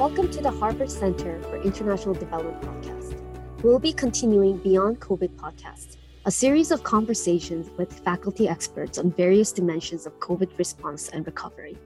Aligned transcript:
Welcome 0.00 0.30
to 0.30 0.40
the 0.40 0.50
Harvard 0.50 0.90
Center 0.90 1.42
for 1.42 1.60
International 1.60 2.14
Development 2.14 2.58
podcast. 2.62 3.20
We'll 3.62 3.78
be 3.78 3.92
continuing 3.92 4.56
Beyond 4.56 4.98
COVID 4.98 5.36
podcast, 5.36 5.98
a 6.24 6.30
series 6.30 6.70
of 6.70 6.82
conversations 6.82 7.68
with 7.76 7.92
faculty 7.92 8.48
experts 8.48 8.96
on 8.96 9.12
various 9.12 9.52
dimensions 9.52 10.06
of 10.06 10.18
COVID 10.18 10.56
response 10.56 11.10
and 11.10 11.26
recovery. 11.26 11.76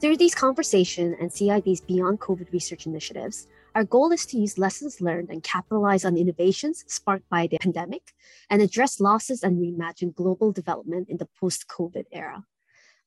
Through 0.00 0.16
these 0.16 0.34
conversations 0.34 1.18
and 1.20 1.30
CID's 1.30 1.82
Beyond 1.82 2.20
COVID 2.20 2.50
research 2.54 2.86
initiatives, 2.86 3.48
our 3.74 3.84
goal 3.84 4.12
is 4.12 4.24
to 4.24 4.38
use 4.38 4.56
lessons 4.56 5.02
learned 5.02 5.28
and 5.28 5.42
capitalize 5.42 6.06
on 6.06 6.16
innovations 6.16 6.86
sparked 6.88 7.28
by 7.28 7.46
the 7.48 7.58
pandemic 7.58 8.14
and 8.48 8.62
address 8.62 8.98
losses 8.98 9.42
and 9.42 9.58
reimagine 9.58 10.14
global 10.14 10.52
development 10.52 11.10
in 11.10 11.18
the 11.18 11.28
post 11.38 11.68
COVID 11.68 12.06
era. 12.12 12.46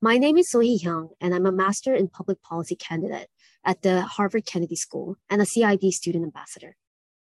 My 0.04 0.18
name 0.18 0.38
is 0.38 0.52
Sohee 0.52 0.84
Hyung, 0.84 1.12
and 1.22 1.34
I'm 1.34 1.46
a 1.46 1.52
Master 1.54 1.96
in 1.96 2.10
Public 2.10 2.44
Policy 2.44 2.76
candidate 2.76 3.30
at 3.64 3.84
the 3.84 4.02
Harvard 4.02 4.46
Kennedy 4.46 4.76
School 4.76 5.16
and 5.30 5.42
a 5.42 5.46
CID 5.46 5.94
student 5.94 6.26
ambassador. 6.26 6.76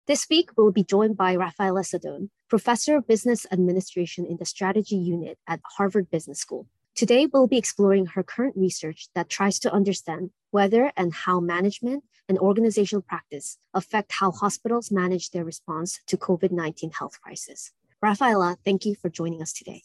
This 0.08 0.26
week, 0.28 0.50
we'll 0.56 0.72
be 0.72 0.82
joined 0.82 1.16
by 1.16 1.36
Raffaella 1.36 1.84
Sadun, 1.86 2.30
Professor 2.48 2.96
of 2.96 3.06
Business 3.06 3.46
Administration 3.52 4.26
in 4.26 4.38
the 4.38 4.44
Strategy 4.44 4.96
Unit 4.96 5.38
at 5.46 5.60
Harvard 5.76 6.10
Business 6.10 6.40
School. 6.40 6.66
Today, 6.96 7.28
we'll 7.32 7.46
be 7.46 7.56
exploring 7.56 8.06
her 8.06 8.24
current 8.24 8.56
research 8.56 9.10
that 9.14 9.28
tries 9.28 9.60
to 9.60 9.72
understand 9.72 10.30
whether 10.50 10.90
and 10.96 11.14
how 11.14 11.38
management 11.38 12.02
and 12.28 12.36
organizational 12.36 13.02
practice 13.02 13.58
affect 13.74 14.10
how 14.10 14.32
hospitals 14.32 14.90
manage 14.90 15.30
their 15.30 15.44
response 15.44 16.00
to 16.08 16.16
COVID 16.16 16.50
19 16.50 16.90
health 16.98 17.20
crisis. 17.20 17.70
Raffaella, 18.04 18.56
thank 18.64 18.84
you 18.84 18.96
for 18.96 19.08
joining 19.08 19.40
us 19.40 19.52
today. 19.52 19.84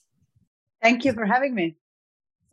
Thank 0.82 1.06
you 1.06 1.14
for 1.14 1.28
having 1.28 1.54
me. 1.54 1.76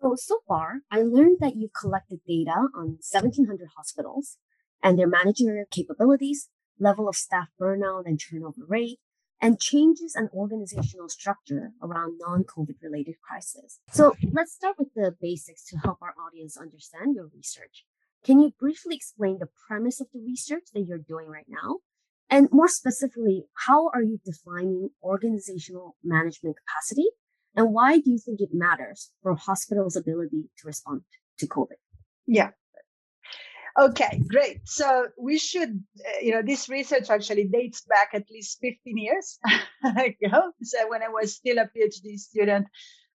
So, 0.01 0.15
so 0.17 0.39
far, 0.47 0.81
I 0.91 1.03
learned 1.03 1.39
that 1.41 1.57
you've 1.57 1.73
collected 1.73 2.21
data 2.27 2.69
on 2.75 2.99
1,700 3.03 3.69
hospitals 3.77 4.39
and 4.83 4.99
their 4.99 5.09
managerial 5.09 5.67
capabilities, 5.71 6.49
level 6.79 7.09
of 7.09 7.17
staff 7.17 7.49
burnout 7.61 8.07
and 8.07 8.21
turnover 8.21 8.63
rate, 8.69 9.01
and 9.41 9.61
changes 9.61 10.17
in 10.17 10.29
organizational 10.33 11.09
structure 11.09 11.73
around 11.83 12.19
non-COVID 12.21 12.77
related 12.83 13.17
crises. 13.27 13.81
So 13.91 14.17
let's 14.33 14.53
start 14.53 14.77
with 14.79 14.89
the 14.95 15.15
basics 15.21 15.65
to 15.67 15.79
help 15.79 15.99
our 16.03 16.15
audience 16.27 16.57
understand 16.57 17.15
your 17.15 17.29
research. 17.35 17.85
Can 18.25 18.41
you 18.41 18.53
briefly 18.59 18.97
explain 18.97 19.39
the 19.39 19.49
premise 19.69 20.01
of 20.01 20.09
the 20.13 20.21
research 20.21 20.65
that 20.75 20.85
you're 20.85 20.99
doing 20.99 21.29
right 21.29 21.47
now? 21.49 21.77
And 22.31 22.49
more 22.53 22.69
specifically, 22.69 23.45
how 23.67 23.89
are 23.95 24.03
you 24.03 24.21
defining 24.25 24.91
organizational 25.03 25.97
management 26.05 26.57
capacity 26.57 27.09
and 27.59 27.75
why 27.75 27.99
do 27.99 28.13
you 28.13 28.19
think 28.19 28.41
it 28.41 28.51
matters 28.53 29.11
for 29.21 29.35
hospitals' 29.35 29.97
ability 29.97 30.45
to 30.59 30.67
respond 30.67 31.03
to 31.41 31.49
COVID? 31.49 31.81
Yeah. 32.25 32.51
Okay, 33.77 34.23
great. 34.29 34.61
So 34.65 35.09
we 35.19 35.39
should, 35.39 35.83
uh, 35.99 36.21
you 36.23 36.31
know, 36.31 36.43
this 36.43 36.69
research 36.69 37.11
actually 37.11 37.49
dates 37.49 37.81
back 37.83 38.11
at 38.15 38.31
least 38.31 38.59
15 38.61 38.97
years 38.97 39.41
ago. 39.85 40.53
So 40.63 40.89
when 40.89 41.03
I 41.03 41.09
was 41.09 41.35
still 41.35 41.59
a 41.59 41.69
PhD 41.77 42.17
student, 42.17 42.69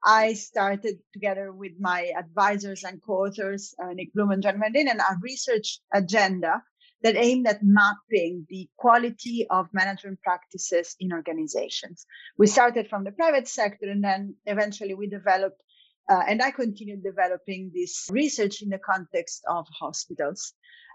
I 0.06 0.34
started 0.34 1.00
together 1.12 1.52
with 1.52 1.73
my 1.78 2.14
advisors 2.17 2.86
and 2.86 3.02
co-authors, 3.04 3.76
uh, 3.84 3.92
Nick 3.92 4.14
Bloom 4.14 4.32
and 4.32 4.42
John 4.42 4.58
Van 4.58 4.88
and 4.88 5.02
our 5.02 5.17
research 5.22 5.82
agenda 5.94 6.64
that 7.02 7.16
aimed 7.16 7.47
at 7.47 7.64
mapping 7.64 8.45
the 8.50 8.69
quality 8.78 9.47
of 9.50 9.67
management 9.73 10.22
practices 10.22 10.95
in 11.00 11.14
organizations. 11.14 12.05
We 12.38 12.47
started 12.47 12.89
from 12.89 13.03
the 13.03 13.11
private 13.11 13.47
sector 13.47 13.89
and 13.89 14.03
then 14.03 14.36
eventually 14.45 14.94
we 14.94 15.08
developed 15.08 15.61
uh, 16.09 16.23
and 16.27 16.42
I 16.42 16.50
continued 16.50 17.03
developing 17.03 17.72
this 17.73 18.08
research 18.09 18.64
in 18.64 18.70
the 18.70 18.80
context 18.80 19.44
of 19.47 19.67
hospitals. 19.80 20.54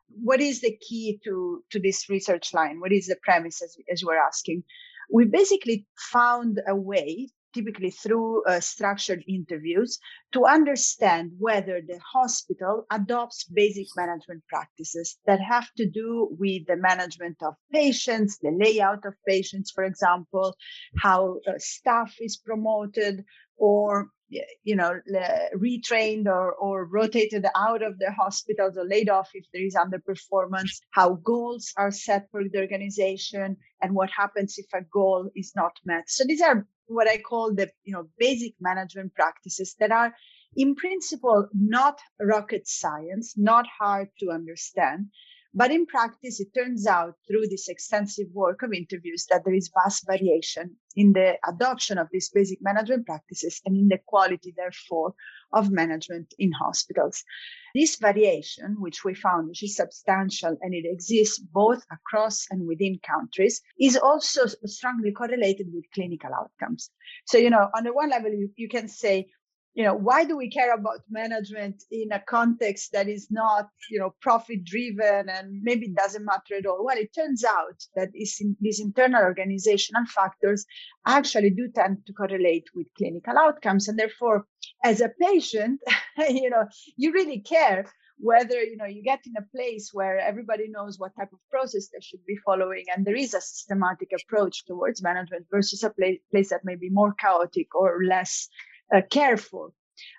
What 0.09 0.41
is 0.41 0.61
the 0.61 0.77
key 0.77 1.21
to, 1.25 1.63
to 1.71 1.79
this 1.79 2.09
research 2.11 2.53
line? 2.53 2.81
What 2.81 2.93
is 2.93 3.07
the 3.07 3.17
premise, 3.23 3.63
as, 3.63 3.77
as 3.91 4.03
you 4.03 4.09
were 4.09 4.19
asking? 4.19 4.65
We 5.11 5.27
basically 5.27 5.87
found 5.97 6.61
a 6.67 6.75
way 6.75 7.29
typically 7.55 7.91
through 7.91 8.45
uh, 8.45 8.61
structured 8.61 9.23
interviews, 9.29 9.99
to 10.33 10.45
understand 10.45 11.33
whether 11.39 11.81
the 11.87 11.99
hospital 11.99 12.85
adopts 12.91 13.45
basic 13.45 13.87
management 13.97 14.43
practices 14.49 15.19
that 15.27 15.41
have 15.41 15.73
to 15.77 15.89
do 15.89 16.29
with 16.39 16.67
the 16.67 16.77
management 16.77 17.37
of 17.43 17.55
patients, 17.73 18.39
the 18.39 18.51
layout 18.51 19.05
of 19.05 19.15
patients, 19.27 19.71
for 19.71 19.85
example, 19.85 20.55
how 20.99 21.39
uh, 21.47 21.53
staff 21.59 22.15
is 22.21 22.37
promoted, 22.37 23.25
or 23.57 24.11
you 24.63 24.75
know 24.75 24.99
retrained 25.57 26.27
or, 26.27 26.55
or 26.55 26.87
rotated 26.87 27.47
out 27.57 27.83
of 27.83 27.99
the 27.99 28.11
hospitals 28.11 28.77
or 28.77 28.85
laid 28.85 29.09
off 29.09 29.31
if 29.35 29.45
there 29.53 29.65
is 29.65 29.77
underperformance 29.77 30.81
how 30.91 31.15
goals 31.25 31.73
are 31.77 31.91
set 31.91 32.27
for 32.31 32.43
the 32.43 32.59
organization 32.59 33.57
and 33.83 33.95
what 33.95 34.11
happens 34.11 34.57
if 34.59 34.67
a 34.75 34.85
goal 34.93 35.31
is 35.37 35.53
not 35.55 35.73
met. 35.85 36.05
So 36.09 36.25
these 36.27 36.41
are 36.41 36.67
what 36.87 37.09
I 37.09 37.19
call 37.19 37.55
the 37.55 37.71
you 37.85 37.93
know 37.93 38.09
basic 38.19 38.55
management 38.61 39.15
practices 39.15 39.75
that 39.81 39.91
are 39.91 40.15
in 40.57 40.75
principle 40.75 41.49
not 41.53 41.99
rocket 42.21 42.69
science, 42.69 43.35
not 43.37 43.67
hard 43.81 44.09
to 44.21 44.31
understand. 44.31 45.07
But 45.57 45.71
in 45.71 45.87
practice, 45.87 46.41
it 46.41 46.53
turns 46.53 46.85
out 46.85 47.15
through 47.29 47.47
this 47.49 47.69
extensive 47.69 48.27
work 48.33 48.63
of 48.63 48.73
interviews 48.73 49.27
that 49.31 49.45
there 49.45 49.55
is 49.55 49.71
vast 49.73 50.05
variation 50.05 50.77
in 50.97 51.13
the 51.13 51.39
adoption 51.49 51.97
of 51.97 52.09
these 52.11 52.29
basic 52.29 52.59
management 52.61 53.07
practices 53.07 53.61
and 53.65 53.77
in 53.77 53.87
the 53.87 53.99
quality, 54.05 54.53
therefore, 54.57 55.15
of 55.53 55.71
management 55.71 56.35
in 56.41 56.51
hospitals. 56.51 57.23
This 57.73 57.95
variation, 57.97 58.81
which 58.81 59.05
we 59.05 59.15
found, 59.15 59.47
which 59.47 59.63
is 59.63 59.77
substantial 59.77 60.57
and 60.61 60.75
it 60.75 60.87
exists 60.87 61.39
both 61.39 61.85
across 61.93 62.47
and 62.51 62.67
within 62.67 62.99
countries, 62.99 63.63
is 63.79 63.97
also 63.97 64.47
strongly 64.67 65.13
correlated 65.13 65.69
with 65.73 65.85
clinical 65.95 66.31
outcomes. 66.35 66.91
So, 67.27 67.39
you 67.39 67.51
know, 67.51 67.69
on 67.77 67.85
the 67.85 67.93
one 67.93 68.11
level, 68.11 68.33
you, 68.33 68.51
you 68.57 68.69
can 68.69 68.89
say, 68.89 69.29
you 69.75 69.83
know 69.83 69.95
why 69.95 70.25
do 70.25 70.37
we 70.37 70.49
care 70.49 70.73
about 70.73 71.01
management 71.11 71.83
in 71.91 72.13
a 72.13 72.21
context 72.21 72.93
that 72.93 73.09
is 73.09 73.27
not 73.31 73.69
you 73.91 73.99
know 73.99 74.15
profit 74.21 74.65
driven 74.65 75.29
and 75.29 75.63
maybe 75.63 75.87
it 75.87 75.97
doesn't 75.97 76.25
matter 76.25 76.55
at 76.59 76.67
all? 76.67 76.85
Well 76.85 76.97
it 76.97 77.15
turns 77.15 77.45
out 77.45 77.83
that 77.97 78.13
these 78.13 78.81
internal 78.81 79.23
organizational 79.23 80.07
factors 80.07 80.65
actually 81.07 81.51
do 81.51 81.69
tend 81.75 82.07
to 82.07 82.13
correlate 82.13 82.67
with 82.75 82.87
clinical 82.97 83.37
outcomes. 83.37 83.89
And 83.89 83.99
therefore 83.99 84.47
as 84.85 85.01
a 85.01 85.11
patient 85.21 85.81
you 86.19 86.51
know 86.51 86.67
you 86.97 87.13
really 87.13 87.41
care 87.41 87.87
whether 88.19 88.63
you 88.63 88.77
know 88.77 88.85
you 88.85 89.03
get 89.03 89.21
in 89.27 89.35
a 89.37 89.57
place 89.57 89.91
where 89.93 90.19
everybody 90.21 90.69
knows 90.69 91.01
what 91.01 91.17
type 91.19 91.33
of 91.33 91.41
process 91.51 91.89
they 91.89 92.01
should 92.01 92.25
be 92.27 92.37
following 92.47 92.85
and 92.95 93.05
there 93.05 93.17
is 93.17 93.35
a 93.35 93.41
systematic 93.41 94.11
approach 94.15 94.65
towards 94.67 95.03
management 95.03 95.45
versus 95.51 95.83
a 95.83 95.91
place, 95.91 96.21
place 96.31 96.51
that 96.51 96.65
may 96.65 96.77
be 96.77 96.91
more 96.91 97.13
chaotic 97.15 97.75
or 97.75 98.05
less 98.09 98.49
careful. 99.11 99.75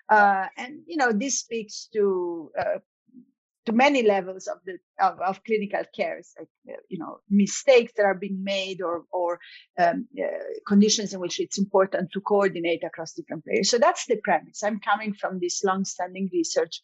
Uh, 0.08 0.46
and 0.56 0.80
you 0.86 0.96
know 0.96 1.12
this 1.12 1.40
speaks 1.40 1.88
to 1.92 2.50
uh, 2.58 2.78
to 3.66 3.72
many 3.72 4.02
levels 4.02 4.46
of 4.46 4.58
the 4.64 4.78
of, 5.00 5.20
of 5.20 5.44
clinical 5.44 5.82
cares, 5.94 6.32
like, 6.38 6.78
you 6.88 6.98
know 6.98 7.18
mistakes 7.28 7.92
that 7.96 8.04
are 8.04 8.14
being 8.14 8.42
made 8.42 8.80
or 8.80 9.04
or 9.12 9.38
um, 9.78 10.06
uh, 10.18 10.44
conditions 10.66 11.12
in 11.12 11.20
which 11.20 11.40
it's 11.40 11.58
important 11.58 12.10
to 12.12 12.20
coordinate 12.20 12.84
across 12.84 13.12
different 13.12 13.44
players. 13.44 13.68
So 13.68 13.78
that's 13.78 14.06
the 14.06 14.16
premise. 14.22 14.62
I'm 14.62 14.80
coming 14.80 15.12
from 15.12 15.40
this 15.40 15.62
long-standing 15.64 16.30
research, 16.32 16.80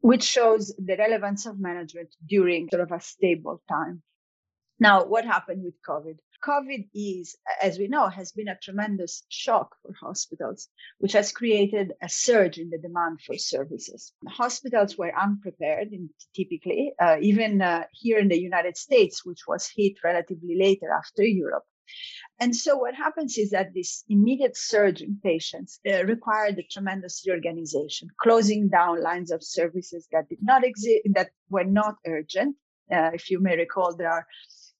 which 0.00 0.24
shows 0.24 0.74
the 0.78 0.96
relevance 0.96 1.46
of 1.46 1.60
management 1.60 2.14
during 2.26 2.68
sort 2.70 2.82
of 2.82 2.92
a 2.92 3.00
stable 3.00 3.62
time. 3.68 4.02
Now, 4.78 5.04
what 5.04 5.24
happened 5.24 5.64
with 5.64 5.74
COVID? 5.88 6.18
COVID 6.44 6.88
is, 6.94 7.36
as 7.62 7.78
we 7.78 7.88
know, 7.88 8.08
has 8.08 8.32
been 8.32 8.48
a 8.48 8.58
tremendous 8.62 9.24
shock 9.28 9.74
for 9.82 9.92
hospitals, 10.00 10.68
which 10.98 11.12
has 11.12 11.32
created 11.32 11.92
a 12.02 12.08
surge 12.08 12.58
in 12.58 12.68
the 12.68 12.78
demand 12.78 13.20
for 13.22 13.38
services. 13.38 14.12
Hospitals 14.28 14.98
were 14.98 15.18
unprepared, 15.18 15.88
in, 15.92 16.10
typically, 16.34 16.92
uh, 17.00 17.16
even 17.20 17.62
uh, 17.62 17.84
here 17.92 18.18
in 18.18 18.28
the 18.28 18.40
United 18.40 18.76
States, 18.76 19.24
which 19.24 19.40
was 19.48 19.70
hit 19.74 19.94
relatively 20.04 20.56
later 20.58 20.92
after 20.92 21.24
Europe. 21.24 21.64
And 22.38 22.54
so 22.54 22.76
what 22.76 22.94
happens 22.94 23.38
is 23.38 23.50
that 23.50 23.72
this 23.72 24.04
immediate 24.08 24.56
surge 24.56 25.00
in 25.00 25.18
patients 25.22 25.80
uh, 25.90 26.04
required 26.04 26.58
a 26.58 26.62
tremendous 26.64 27.24
reorganization, 27.26 28.08
closing 28.20 28.68
down 28.68 29.02
lines 29.02 29.30
of 29.30 29.42
services 29.42 30.06
that 30.12 30.28
did 30.28 30.42
not 30.42 30.64
exist, 30.64 31.02
that 31.14 31.30
were 31.48 31.64
not 31.64 31.96
urgent. 32.06 32.56
Uh, 32.92 33.10
if 33.14 33.30
you 33.30 33.40
may 33.40 33.56
recall, 33.56 33.96
there 33.96 34.10
are 34.10 34.26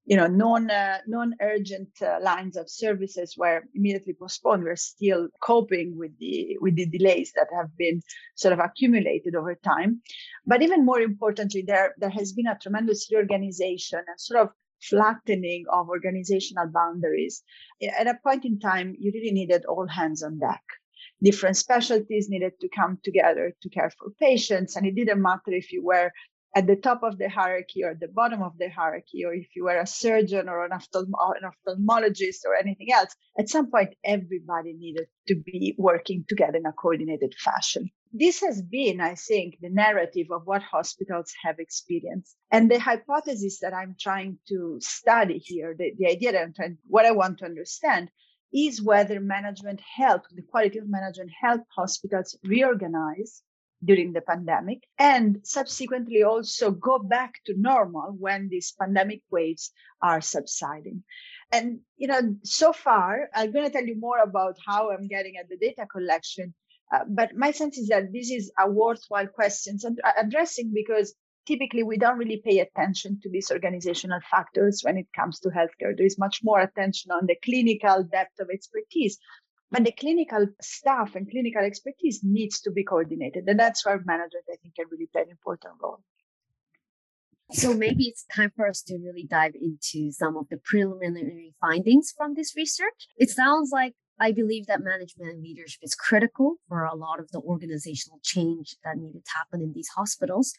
you 0.07 0.17
know 0.17 0.29
non 0.29 0.71
uh, 0.71 0.99
non 1.07 1.35
urgent 1.41 1.91
uh, 2.01 2.19
lines 2.23 2.57
of 2.57 2.71
services 2.71 3.37
were 3.37 3.65
immediately 3.75 4.15
postponed. 4.15 4.63
We're 4.63 4.77
still 4.77 5.29
coping 5.43 5.99
with 5.99 6.17
the 6.19 6.57
with 6.61 6.77
the 6.77 6.87
delays 6.87 7.33
that 7.35 7.49
have 7.55 7.77
been 7.77 8.01
sort 8.37 8.53
of 8.53 8.61
accumulated 8.61 9.35
over 9.35 9.57
time. 9.57 10.01
But 10.47 10.63
even 10.63 10.87
more 10.87 11.01
importantly 11.01 11.65
there 11.67 11.95
there 11.99 12.11
has 12.11 12.33
been 12.33 12.47
a 12.47 12.59
tremendous 12.63 13.11
reorganization 13.11 13.99
and 14.07 14.21
sort 14.21 14.41
of 14.43 14.51
flattening 14.81 15.65
of 15.73 15.89
organizational 15.89 16.69
boundaries. 16.69 17.43
At 17.99 18.07
a 18.07 18.19
point 18.23 18.45
in 18.45 18.61
time 18.61 18.95
you 18.99 19.11
really 19.13 19.33
needed 19.33 19.65
all 19.65 19.89
hands 19.89 20.23
on 20.23 20.39
deck. 20.39 20.63
Different 21.21 21.57
specialties 21.57 22.29
needed 22.29 22.53
to 22.61 22.69
come 22.69 22.99
together 23.03 23.55
to 23.63 23.69
care 23.71 23.91
for 23.91 24.11
patients 24.21 24.77
and 24.77 24.87
it 24.87 24.95
didn't 24.95 25.21
matter 25.21 25.51
if 25.51 25.73
you 25.73 25.83
were 25.83 26.13
at 26.57 26.67
the 26.67 26.75
top 26.75 27.03
of 27.03 27.19
the 27.19 27.29
hierarchy 27.29 27.85
or 27.85 27.95
the 27.95 28.09
bottom 28.09 28.43
of 28.43 28.57
the 28.59 28.71
hierarchy, 28.71 29.27
or 29.27 29.35
if 29.35 29.47
you 29.55 29.65
were 29.65 29.79
a 29.79 29.87
surgeon 29.87 30.49
or 30.49 30.65
an, 30.65 30.73
an 30.73 30.81
ophthalmologist 31.53 32.47
or 32.47 32.55
anything 32.57 32.91
else, 32.91 33.15
at 33.39 33.51
some 33.51 33.71
point, 33.71 33.91
everybody 34.03 34.73
needed 34.73 35.05
to 35.29 35.35
be 35.35 35.75
working 35.77 36.25
together 36.27 36.57
in 36.57 36.65
a 36.65 36.73
coordinated 36.73 37.35
fashion. 37.35 37.91
This 38.11 38.41
has 38.41 38.63
been, 38.63 39.03
I 39.03 39.17
think, 39.17 39.59
the 39.61 39.69
narrative 39.69 40.29
of 40.33 40.47
what 40.47 40.63
hospitals 40.63 41.31
have 41.45 41.57
experienced. 41.59 42.35
And 42.51 42.71
the 42.71 42.81
hypothesis 42.81 43.59
that 43.61 43.75
I'm 43.75 43.95
trying 44.01 44.39
to 44.49 44.79
study 44.81 45.37
here, 45.37 45.77
the, 45.79 45.93
the 45.99 46.07
idea 46.07 46.33
that 46.33 46.43
I'm 46.43 46.55
trying, 46.55 46.79
what 46.87 47.05
I 47.05 47.11
want 47.11 47.39
to 47.41 47.45
understand 47.45 48.11
is 48.51 48.81
whether 48.81 49.21
management 49.21 49.81
helped, 49.95 50.35
the 50.35 50.41
quality 50.41 50.79
of 50.79 50.89
management 50.89 51.33
helped 51.39 51.67
hospitals 51.77 52.39
reorganize 52.45 53.43
during 53.85 54.13
the 54.13 54.21
pandemic 54.21 54.83
and 54.99 55.41
subsequently 55.43 56.23
also 56.23 56.71
go 56.71 56.99
back 56.99 57.35
to 57.47 57.55
normal 57.57 58.17
when 58.19 58.49
these 58.49 58.73
pandemic 58.73 59.23
waves 59.31 59.71
are 60.03 60.21
subsiding. 60.21 61.03
And, 61.53 61.81
you 61.97 62.09
know, 62.09 62.37
so 62.43 62.73
far, 62.73 63.29
I'm 63.35 63.53
going 63.53 63.67
to 63.67 63.71
tell 63.71 63.85
you 63.85 63.99
more 63.99 64.19
about 64.19 64.57
how 64.67 64.91
I'm 64.91 65.09
getting 65.09 65.37
at 65.37 65.49
the 65.49 65.57
data 65.57 65.87
collection. 65.87 66.55
Uh, 66.93 67.05
but 67.09 67.37
my 67.37 67.51
sense 67.51 67.79
is 67.79 67.89
that 67.89 68.13
this 68.13 68.31
is 68.31 68.51
a 68.59 68.71
worthwhile 68.71 69.27
question 69.27 69.79
addressing 70.17 70.73
because 70.73 71.15
typically 71.47 71.83
we 71.83 71.97
don't 71.97 72.19
really 72.19 72.43
pay 72.45 72.59
attention 72.59 73.21
to 73.23 73.31
these 73.31 73.51
organizational 73.51 74.21
factors 74.31 74.81
when 74.83 74.97
it 74.97 75.07
comes 75.15 75.39
to 75.41 75.49
healthcare. 75.49 75.97
There 75.97 76.07
is 76.07 76.19
much 76.19 76.41
more 76.43 76.61
attention 76.61 77.13
on 77.13 77.27
the 77.27 77.37
clinical 77.45 78.03
depth 78.05 78.41
of 78.41 78.51
expertise. 78.51 79.19
But 79.71 79.85
the 79.85 79.93
clinical 79.93 80.47
staff 80.61 81.17
and 81.17 81.29
clinical 81.29 81.63
expertise 81.63 82.21
needs 82.23 82.61
to 82.61 82.71
be 82.71 82.85
coordinated. 82.85 83.45
And 83.47 83.59
that's 83.59 83.85
where 83.85 84.01
management, 84.05 84.45
I 84.51 84.57
think, 84.63 84.77
can 84.77 84.87
really 84.91 85.09
play 85.13 85.23
an 85.23 85.31
important 85.31 85.75
role. 85.83 86.01
So 87.53 87.75
maybe 87.75 88.05
it's 88.05 88.25
time 88.35 88.53
for 88.57 88.69
us 88.69 88.83
to 88.83 88.97
really 88.97 89.27
dive 89.29 89.55
into 89.55 90.11
some 90.13 90.37
of 90.37 90.49
the 90.51 90.59
preliminary 90.65 91.55
findings 91.61 92.13
from 92.17 92.35
this 92.35 92.55
research. 92.57 93.09
It 93.17 93.31
sounds 93.31 93.71
like 93.73 93.95
I 94.19 94.33
believe 94.33 94.67
that 94.67 94.83
management 94.83 95.31
and 95.31 95.43
leadership 95.43 95.81
is 95.83 95.95
critical 95.95 96.57
for 96.69 96.85
a 96.85 96.97
lot 96.97 97.21
of 97.21 97.31
the 97.31 97.41
organizational 97.41 98.19
change 98.23 98.77
that 98.85 98.97
needed 98.97 99.25
to 99.25 99.31
happen 99.37 99.61
in 99.61 99.73
these 99.75 99.89
hospitals 99.89 100.55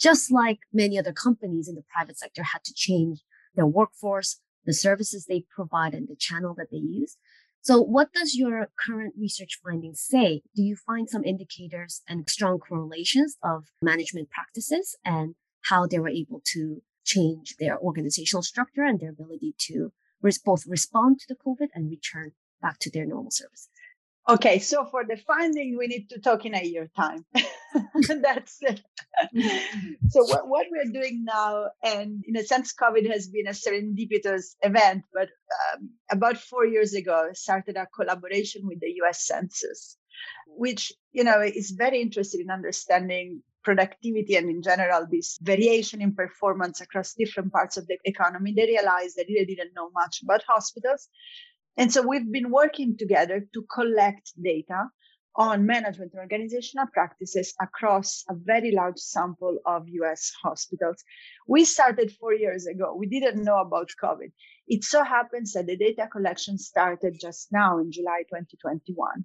just 0.00 0.32
like 0.32 0.60
many 0.72 0.98
other 0.98 1.12
companies 1.12 1.68
in 1.68 1.74
the 1.74 1.84
private 1.92 2.18
sector 2.18 2.42
had 2.42 2.64
to 2.64 2.74
change 2.74 3.20
their 3.54 3.66
workforce, 3.66 4.40
the 4.64 4.72
services 4.72 5.26
they 5.26 5.44
provide, 5.54 5.94
and 5.94 6.08
the 6.08 6.16
channel 6.16 6.54
that 6.56 6.70
they 6.70 6.78
use. 6.78 7.18
So, 7.62 7.80
what 7.80 8.12
does 8.12 8.34
your 8.34 8.68
current 8.86 9.14
research 9.18 9.60
findings 9.62 10.00
say? 10.00 10.42
Do 10.54 10.62
you 10.62 10.76
find 10.76 11.08
some 11.10 11.24
indicators 11.24 12.02
and 12.08 12.28
strong 12.28 12.58
correlations 12.58 13.36
of 13.42 13.66
management 13.82 14.30
practices 14.30 14.96
and 15.04 15.34
how 15.64 15.86
they 15.86 15.98
were 15.98 16.08
able 16.08 16.40
to 16.52 16.82
change 17.04 17.56
their 17.58 17.78
organizational 17.78 18.42
structure 18.42 18.84
and 18.84 18.98
their 18.98 19.10
ability 19.10 19.54
to 19.58 19.92
both 20.44 20.64
respond 20.66 21.20
to 21.20 21.26
the 21.28 21.34
COVID 21.34 21.68
and 21.74 21.90
return 21.90 22.32
back 22.62 22.78
to 22.80 22.90
their 22.90 23.04
normal 23.04 23.30
services? 23.30 23.68
Okay, 24.30 24.60
so 24.60 24.86
for 24.86 25.04
the 25.04 25.16
finding, 25.16 25.76
we 25.76 25.88
need 25.88 26.08
to 26.10 26.20
talk 26.20 26.44
in 26.46 26.54
a 26.54 26.62
year 26.62 26.88
time. 26.96 27.24
That's 28.22 28.58
it. 28.60 28.80
so 30.08 30.22
what, 30.22 30.46
what 30.46 30.66
we're 30.70 30.92
doing 30.92 31.24
now, 31.24 31.66
and 31.82 32.22
in 32.24 32.36
a 32.36 32.44
sense, 32.44 32.72
COVID 32.72 33.10
has 33.10 33.26
been 33.26 33.48
a 33.48 33.50
serendipitous 33.50 34.54
event, 34.62 35.02
but 35.12 35.30
um, 35.72 35.90
about 36.12 36.36
four 36.36 36.64
years 36.64 36.94
ago, 36.94 37.30
started 37.32 37.76
a 37.76 37.88
collaboration 37.92 38.62
with 38.68 38.78
the 38.78 38.92
U.S. 39.02 39.26
Census, 39.26 39.96
which 40.46 40.92
you 41.10 41.24
know 41.24 41.40
is 41.40 41.72
very 41.72 42.00
interested 42.00 42.40
in 42.40 42.50
understanding 42.50 43.42
productivity 43.64 44.36
and 44.36 44.48
in 44.48 44.62
general 44.62 45.06
this 45.10 45.38
variation 45.42 46.00
in 46.00 46.14
performance 46.14 46.80
across 46.80 47.14
different 47.14 47.52
parts 47.52 47.76
of 47.76 47.86
the 47.88 47.98
economy 48.04 48.54
they 48.56 48.64
realized 48.64 49.16
that 49.16 49.26
they 49.28 49.44
didn't 49.44 49.74
know 49.74 49.90
much 49.90 50.22
about 50.22 50.42
hospitals 50.48 51.08
and 51.76 51.92
so 51.92 52.06
we've 52.06 52.30
been 52.30 52.50
working 52.50 52.96
together 52.96 53.46
to 53.54 53.66
collect 53.72 54.32
data 54.42 54.90
on 55.36 55.64
management 55.64 56.12
and 56.12 56.20
organizational 56.20 56.86
practices 56.92 57.54
across 57.60 58.24
a 58.28 58.34
very 58.34 58.72
large 58.72 58.98
sample 58.98 59.58
of 59.64 59.88
US 59.88 60.32
hospitals. 60.42 61.02
We 61.46 61.64
started 61.64 62.12
four 62.12 62.34
years 62.34 62.66
ago. 62.66 62.94
We 62.96 63.06
didn't 63.06 63.44
know 63.44 63.58
about 63.60 63.90
COVID. 64.02 64.32
It 64.66 64.84
so 64.84 65.04
happens 65.04 65.52
that 65.52 65.66
the 65.66 65.76
data 65.76 66.08
collection 66.10 66.58
started 66.58 67.18
just 67.20 67.48
now 67.52 67.78
in 67.78 67.92
July 67.92 68.22
2021. 68.28 69.24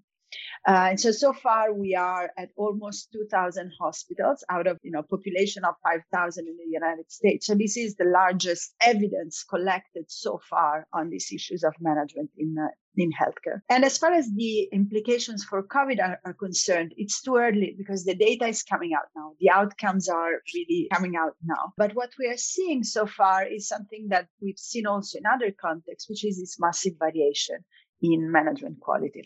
Uh, 0.67 0.87
and 0.89 0.99
so, 0.99 1.11
so 1.11 1.33
far 1.33 1.73
we 1.73 1.95
are 1.95 2.31
at 2.37 2.49
almost 2.55 3.11
2,000 3.13 3.71
hospitals 3.79 4.43
out 4.49 4.67
of, 4.67 4.79
you 4.83 4.91
know, 4.91 5.03
population 5.03 5.63
of 5.63 5.75
5,000 5.83 6.47
in 6.47 6.57
the 6.57 6.71
United 6.71 7.11
States. 7.11 7.45
So 7.45 7.55
this 7.55 7.77
is 7.77 7.95
the 7.95 8.05
largest 8.05 8.73
evidence 8.81 9.43
collected 9.43 10.05
so 10.07 10.39
far 10.49 10.87
on 10.93 11.09
these 11.09 11.29
issues 11.33 11.63
of 11.63 11.73
management 11.79 12.31
in, 12.37 12.55
uh, 12.59 12.67
in 12.97 13.11
healthcare. 13.11 13.61
And 13.69 13.83
as 13.85 13.97
far 13.97 14.13
as 14.13 14.31
the 14.33 14.69
implications 14.71 15.43
for 15.43 15.61
COVID 15.63 16.01
are, 16.01 16.19
are, 16.25 16.33
concerned, 16.33 16.93
it's 16.97 17.21
too 17.21 17.35
early 17.35 17.75
because 17.77 18.05
the 18.05 18.15
data 18.15 18.47
is 18.47 18.63
coming 18.63 18.91
out 18.93 19.09
now. 19.15 19.33
The 19.39 19.51
outcomes 19.51 20.09
are 20.09 20.41
really 20.53 20.87
coming 20.91 21.15
out 21.15 21.35
now. 21.43 21.73
But 21.77 21.95
what 21.95 22.11
we 22.19 22.27
are 22.27 22.37
seeing 22.37 22.83
so 22.83 23.05
far 23.05 23.45
is 23.45 23.67
something 23.67 24.07
that 24.09 24.27
we've 24.41 24.57
seen 24.57 24.85
also 24.87 25.17
in 25.17 25.25
other 25.25 25.51
contexts, 25.51 26.09
which 26.09 26.25
is 26.25 26.39
this 26.39 26.57
massive 26.59 26.93
variation 26.99 27.57
in 28.01 28.31
management 28.31 28.79
quality. 28.79 29.23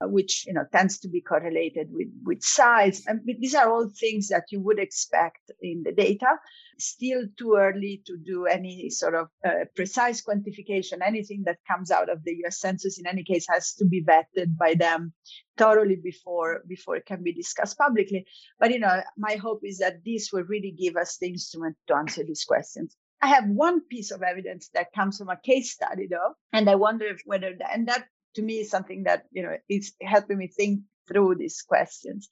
Which 0.00 0.44
you 0.46 0.52
know 0.52 0.64
tends 0.70 0.98
to 1.00 1.08
be 1.08 1.20
correlated 1.20 1.88
with 1.90 2.08
with 2.24 2.42
size. 2.42 3.04
And 3.06 3.20
these 3.24 3.54
are 3.54 3.70
all 3.70 3.88
things 3.88 4.28
that 4.28 4.44
you 4.50 4.60
would 4.60 4.78
expect 4.78 5.50
in 5.60 5.82
the 5.82 5.92
data. 5.92 6.38
Still 6.78 7.22
too 7.36 7.56
early 7.58 8.02
to 8.06 8.16
do 8.16 8.46
any 8.46 8.90
sort 8.90 9.16
of 9.16 9.28
uh, 9.44 9.64
precise 9.74 10.22
quantification. 10.22 10.98
Anything 11.04 11.42
that 11.46 11.58
comes 11.66 11.90
out 11.90 12.08
of 12.08 12.22
the 12.22 12.36
U.S. 12.42 12.60
Census, 12.60 12.98
in 12.98 13.06
any 13.06 13.24
case, 13.24 13.46
has 13.48 13.74
to 13.74 13.84
be 13.84 14.04
vetted 14.04 14.56
by 14.56 14.74
them 14.74 15.12
thoroughly 15.56 15.96
before 15.96 16.62
before 16.68 16.96
it 16.96 17.06
can 17.06 17.22
be 17.22 17.32
discussed 17.32 17.76
publicly. 17.76 18.24
But 18.60 18.70
you 18.70 18.78
know, 18.78 19.02
my 19.16 19.34
hope 19.34 19.62
is 19.64 19.78
that 19.78 20.04
this 20.04 20.30
will 20.32 20.44
really 20.44 20.70
give 20.70 20.96
us 20.96 21.18
the 21.18 21.28
instrument 21.28 21.76
to 21.88 21.96
answer 21.96 22.22
these 22.22 22.44
questions. 22.44 22.96
I 23.20 23.28
have 23.28 23.48
one 23.48 23.80
piece 23.80 24.12
of 24.12 24.22
evidence 24.22 24.68
that 24.74 24.92
comes 24.94 25.18
from 25.18 25.28
a 25.28 25.36
case 25.36 25.72
study 25.72 26.06
though, 26.06 26.34
and 26.52 26.70
I 26.70 26.76
wonder 26.76 27.06
if 27.06 27.20
whether 27.24 27.52
that, 27.58 27.70
and 27.74 27.88
that 27.88 28.06
to 28.38 28.42
me 28.44 28.62
something 28.62 29.02
that 29.02 29.24
you 29.32 29.42
know 29.42 29.56
is 29.68 29.92
helping 30.02 30.38
me 30.38 30.46
think 30.46 30.80
through 31.08 31.34
these 31.34 31.60
questions. 31.62 32.30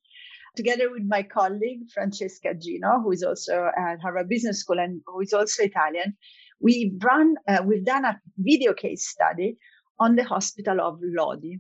Together 0.55 0.91
with 0.91 1.03
my 1.07 1.23
colleague 1.23 1.83
francesca 1.93 2.55
gino 2.55 3.01
who 3.03 3.11
is 3.11 3.23
also 3.23 3.69
at 3.77 4.01
harvard 4.01 4.29
business 4.29 4.61
school 4.61 4.79
and 4.79 5.03
who 5.07 5.21
is 5.21 5.35
also 5.35 5.65
italian 5.65 6.17
we've 6.61 6.93
run 7.03 7.35
uh, 7.49 7.63
we've 7.67 7.85
done 7.85 8.05
a 8.05 8.19
video 8.39 8.73
case 8.73 9.07
study 9.07 9.59
on 9.99 10.17
the 10.17 10.25
hospital 10.25 10.81
of 10.81 10.99
lodi. 11.03 11.59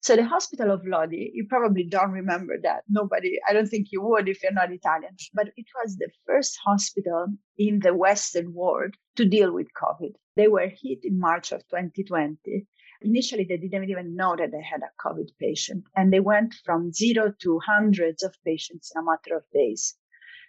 So 0.00 0.16
the 0.16 0.24
hospital 0.24 0.70
of 0.70 0.82
lodi 0.84 1.30
you 1.34 1.46
probably 1.48 1.84
don't 1.84 2.18
remember 2.22 2.56
that. 2.62 2.82
Nobody 2.88 3.38
i 3.48 3.52
don't 3.52 3.68
think 3.68 3.88
you 3.92 4.00
would 4.02 4.28
if 4.28 4.42
you're 4.42 4.60
not 4.60 4.72
italian. 4.72 5.14
But 5.34 5.48
it 5.56 5.66
was 5.78 5.96
the 5.96 6.10
first 6.26 6.58
hospital 6.64 7.26
in 7.58 7.80
the 7.80 7.94
western 7.94 8.54
world 8.54 8.94
to 9.16 9.24
deal 9.36 9.52
with 9.52 9.78
covid. 9.82 10.14
They 10.36 10.48
were 10.48 10.70
hit 10.82 11.00
in 11.04 11.20
march 11.20 11.52
of 11.52 11.60
2020 11.68 12.66
initially 13.04 13.44
they 13.44 13.56
didn't 13.56 13.90
even 13.90 14.16
know 14.16 14.34
that 14.36 14.50
they 14.50 14.62
had 14.62 14.80
a 14.82 15.06
COVID 15.06 15.30
patient, 15.40 15.84
and 15.96 16.12
they 16.12 16.20
went 16.20 16.54
from 16.64 16.92
zero 16.92 17.32
to 17.42 17.60
hundreds 17.60 18.22
of 18.22 18.34
patients 18.44 18.92
in 18.94 19.00
a 19.00 19.04
matter 19.04 19.36
of 19.36 19.44
days. 19.52 19.94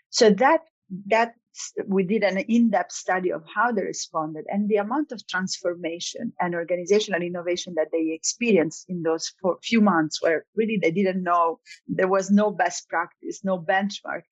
So 0.09 0.29
that 0.31 0.61
that 1.07 1.33
we 1.87 2.03
did 2.03 2.23
an 2.23 2.37
in-depth 2.37 2.91
study 2.91 3.31
of 3.31 3.43
how 3.53 3.71
they 3.71 3.81
responded 3.81 4.45
and 4.49 4.67
the 4.69 4.75
amount 4.75 5.11
of 5.11 5.25
transformation 5.27 6.33
and 6.39 6.53
organizational 6.53 7.21
innovation 7.21 7.73
that 7.75 7.87
they 7.91 8.11
experienced 8.11 8.85
in 8.89 9.01
those 9.01 9.33
few 9.63 9.81
months 9.81 10.21
where 10.21 10.45
really 10.55 10.77
they 10.81 10.91
didn't 10.91 11.23
know 11.23 11.59
there 11.87 12.07
was 12.07 12.29
no 12.29 12.51
best 12.51 12.89
practice 12.89 13.43
no 13.43 13.57
benchmark 13.57 14.23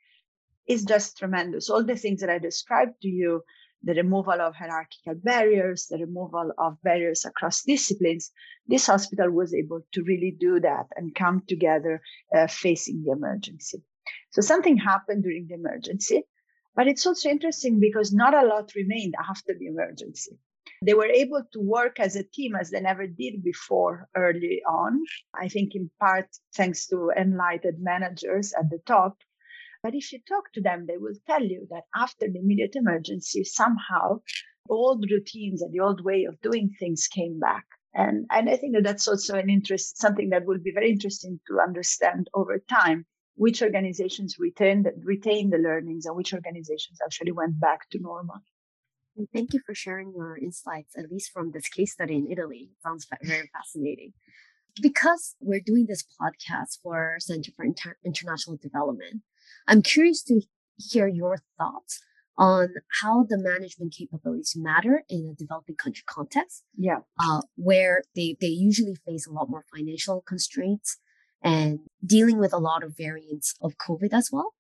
is 0.68 0.84
just 0.84 1.18
tremendous 1.18 1.70
all 1.70 1.84
the 1.84 1.96
things 1.96 2.20
that 2.20 2.30
i 2.30 2.38
described 2.38 3.02
to 3.02 3.08
you 3.08 3.42
the 3.84 3.94
removal 3.94 4.40
of 4.40 4.56
hierarchical 4.56 5.16
barriers, 5.16 5.88
the 5.90 5.98
removal 5.98 6.52
of 6.58 6.82
barriers 6.84 7.26
across 7.26 7.64
disciplines, 7.64 8.32
this 8.68 8.88
hospital 8.88 9.30
was 9.30 9.54
able 9.54 9.82
to 9.92 10.04
really 10.04 10.36
do 10.40 10.60
that 10.60 10.88
and 10.96 11.16
come 11.16 11.44
together 11.48 12.02
uh, 12.36 12.48
facing 12.48 13.04
the 13.04 13.12
emergency. 13.12 13.84
So 14.32 14.42
something 14.42 14.78
happened 14.78 15.24
during 15.24 15.48
the 15.48 15.56
emergency, 15.56 16.24
but 16.76 16.88
it's 16.88 17.06
also 17.06 17.30
interesting 17.30 17.80
because 17.80 18.14
not 18.14 18.34
a 18.34 18.48
lot 18.48 18.74
remained 18.76 19.16
after 19.30 19.54
the 19.54 19.68
emergency. 19.68 20.38
They 20.82 20.94
were 20.94 21.08
able 21.08 21.44
to 21.54 21.60
work 21.60 22.00
as 22.00 22.16
a 22.16 22.24
team 22.24 22.56
as 22.56 22.70
they 22.70 22.82
never 22.82 23.08
did 23.08 23.44
before 23.44 24.10
early 24.16 24.62
on. 24.68 25.02
I 25.34 25.48
think 25.48 25.76
in 25.76 25.90
part 26.00 26.28
thanks 26.56 26.88
to 26.88 27.12
enlightened 27.18 27.82
managers 27.82 28.54
at 28.54 28.70
the 28.70 28.80
top 28.86 29.18
but 29.84 29.94
if 29.94 30.12
you 30.14 30.20
talk 30.28 30.52
to 30.54 30.62
them, 30.62 30.86
they 30.88 30.98
will 30.98 31.16
tell 31.28 31.44
you 31.44 31.68
that 31.70 31.84
after 31.96 32.28
the 32.28 32.40
immediate 32.40 32.76
emergency, 32.76 33.44
somehow 33.44 34.22
old 34.70 35.06
routines 35.12 35.62
and 35.62 35.74
the 35.74 35.82
old 35.82 36.04
way 36.04 36.24
of 36.24 36.42
doing 36.42 36.72
things 36.80 37.08
came 37.08 37.40
back. 37.40 37.66
And, 37.94 38.26
and 38.32 38.50
I 38.50 38.58
think 38.58 38.74
that 38.74 38.84
that's 38.84 39.08
also 39.08 39.36
an 39.38 39.50
interest, 39.50 40.00
something 40.00 40.30
that 40.30 40.46
will 40.46 40.60
be 40.60 40.72
very 40.74 40.90
interesting 40.92 41.40
to 41.48 41.60
understand 41.60 42.30
over 42.34 42.58
time. 42.60 43.06
which 43.36 43.62
organizations 43.62 44.38
retained 44.40 44.88
retained 45.04 45.52
the 45.52 45.58
learnings 45.58 46.06
and 46.06 46.16
which 46.16 46.34
organizations 46.34 47.00
actually 47.04 47.32
went 47.32 47.60
back 47.60 47.90
to 47.90 48.00
normal. 48.00 48.40
Thank 49.34 49.54
you 49.54 49.60
for 49.66 49.76
sharing 49.76 50.14
your 50.16 50.38
insights, 50.38 50.98
at 50.98 51.12
least 51.12 51.32
from 51.32 51.52
this 51.52 51.68
case 51.68 51.94
study 51.94 52.16
in 52.16 52.32
Italy. 52.32 52.70
It 52.72 52.82
sounds 52.82 53.08
very 53.24 53.50
fascinating. 53.54 54.14
Because 54.82 55.36
we're 55.40 55.62
doing 55.66 55.86
this 55.88 56.04
podcast 56.20 56.80
for 56.82 57.18
Center 57.20 57.52
for 57.56 57.64
Inter- 57.66 57.98
International 58.04 58.58
Development, 58.58 59.22
I'm 59.68 59.82
curious 59.82 60.24
to 60.24 60.42
hear 60.78 61.08
your 61.08 61.38
thoughts 61.58 62.02
on 62.38 62.70
how 63.02 63.24
the 63.24 63.38
management 63.38 63.94
capabilities 63.98 64.56
matter 64.58 65.04
in 65.08 65.32
a 65.32 65.36
developing 65.36 65.76
country 65.76 66.04
context. 66.08 66.64
Yeah. 66.78 67.00
Uh, 67.20 67.42
where 67.56 68.04
they, 68.16 68.36
they 68.42 68.48
usually 68.48 68.96
face 69.06 69.28
a 69.28 69.32
lot 69.32 69.50
more 69.50 69.66
financial 69.74 70.24
constraints 70.28 70.98
and 71.44 71.80
dealing 72.06 72.40
with 72.40 72.54
a 72.54 72.58
lot 72.58 72.84
of 72.84 72.98
variants 72.98 73.56
of 73.62 73.78
COVID 73.78 74.14
as 74.14 74.30
well. 74.32 74.54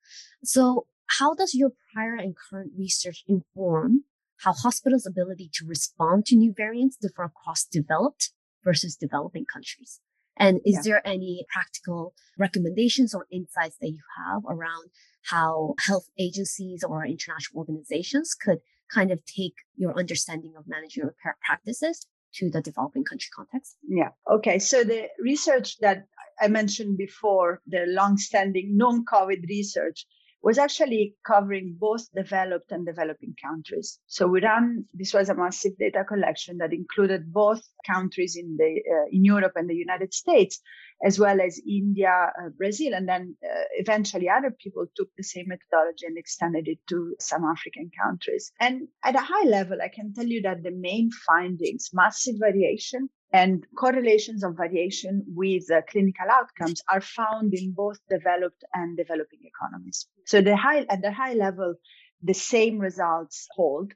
So 0.43 0.87
how 1.19 1.33
does 1.33 1.53
your 1.53 1.71
prior 1.93 2.15
and 2.15 2.35
current 2.35 2.73
research 2.77 3.23
inform 3.27 4.03
how 4.41 4.53
hospitals' 4.53 5.05
ability 5.05 5.49
to 5.53 5.65
respond 5.65 6.25
to 6.27 6.35
new 6.35 6.53
variants 6.55 6.97
differ 6.97 7.23
across 7.23 7.63
developed 7.63 8.31
versus 8.63 8.95
developing 8.95 9.45
countries? 9.45 9.99
And 10.37 10.61
is 10.65 10.75
yeah. 10.75 10.81
there 10.83 11.07
any 11.07 11.45
practical 11.53 12.13
recommendations 12.37 13.13
or 13.13 13.27
insights 13.31 13.77
that 13.81 13.89
you 13.89 14.01
have 14.17 14.43
around 14.47 14.89
how 15.29 15.75
health 15.85 16.09
agencies 16.19 16.83
or 16.83 17.05
international 17.05 17.59
organizations 17.59 18.33
could 18.33 18.59
kind 18.91 19.11
of 19.11 19.19
take 19.25 19.53
your 19.75 19.97
understanding 19.97 20.53
of 20.57 20.65
managerial 20.67 21.13
practices 21.45 22.07
to 22.35 22.49
the 22.49 22.61
developing 22.61 23.03
country 23.03 23.29
context? 23.35 23.77
Yeah. 23.87 24.09
Okay. 24.31 24.59
So 24.59 24.83
the 24.83 25.07
research 25.19 25.77
that 25.79 26.05
I 26.41 26.47
mentioned 26.47 26.97
before, 26.97 27.61
the 27.67 27.85
long-standing 27.87 28.75
non-COVID 28.75 29.47
research, 29.47 30.05
was 30.43 30.57
actually 30.57 31.15
covering 31.25 31.75
both 31.79 32.05
developed 32.13 32.71
and 32.73 32.85
developing 32.85 33.33
countries. 33.41 33.99
So 34.07 34.27
we 34.27 34.41
ran 34.41 34.85
this 34.93 35.13
was 35.13 35.29
a 35.29 35.35
massive 35.35 35.77
data 35.79 36.03
collection 36.03 36.57
that 36.57 36.73
included 36.73 37.31
both 37.31 37.61
countries 37.87 38.35
in 38.35 38.57
the 38.57 38.81
uh, 38.93 39.07
in 39.09 39.23
Europe 39.23 39.53
and 39.55 39.69
the 39.69 39.75
United 39.75 40.13
States, 40.13 40.59
as 41.05 41.17
well 41.17 41.39
as 41.39 41.61
India, 41.65 42.11
uh, 42.11 42.49
Brazil, 42.57 42.93
and 42.93 43.07
then 43.07 43.35
uh, 43.41 43.63
eventually 43.77 44.27
other 44.29 44.51
people 44.61 44.85
took 44.97 45.07
the 45.15 45.23
same 45.23 45.47
methodology 45.47 46.05
and 46.05 46.17
extended 46.17 46.67
it 46.67 46.79
to 46.89 47.15
some 47.19 47.45
African 47.45 47.89
countries. 48.03 48.51
And 48.59 48.89
at 49.05 49.15
a 49.15 49.27
high 49.31 49.47
level, 49.47 49.77
I 49.81 49.87
can 49.87 50.13
tell 50.13 50.27
you 50.27 50.41
that 50.41 50.61
the 50.61 50.71
main 50.71 51.09
findings, 51.25 51.89
massive 51.93 52.35
variation 52.37 53.09
and 53.33 53.65
correlations 53.75 54.43
of 54.43 54.55
variation 54.55 55.25
with 55.27 55.69
uh, 55.71 55.81
clinical 55.89 56.27
outcomes 56.31 56.81
are 56.87 57.01
found 57.01 57.53
in 57.53 57.73
both 57.73 57.97
developed 58.07 58.63
and 58.75 58.95
developing 58.95 59.39
economies. 59.43 60.07
So 60.25 60.39
the 60.41 60.55
high, 60.55 60.85
at 60.89 61.01
the 61.01 61.11
high 61.11 61.33
level, 61.33 61.73
the 62.21 62.33
same 62.33 62.77
results 62.77 63.47
hold. 63.55 63.91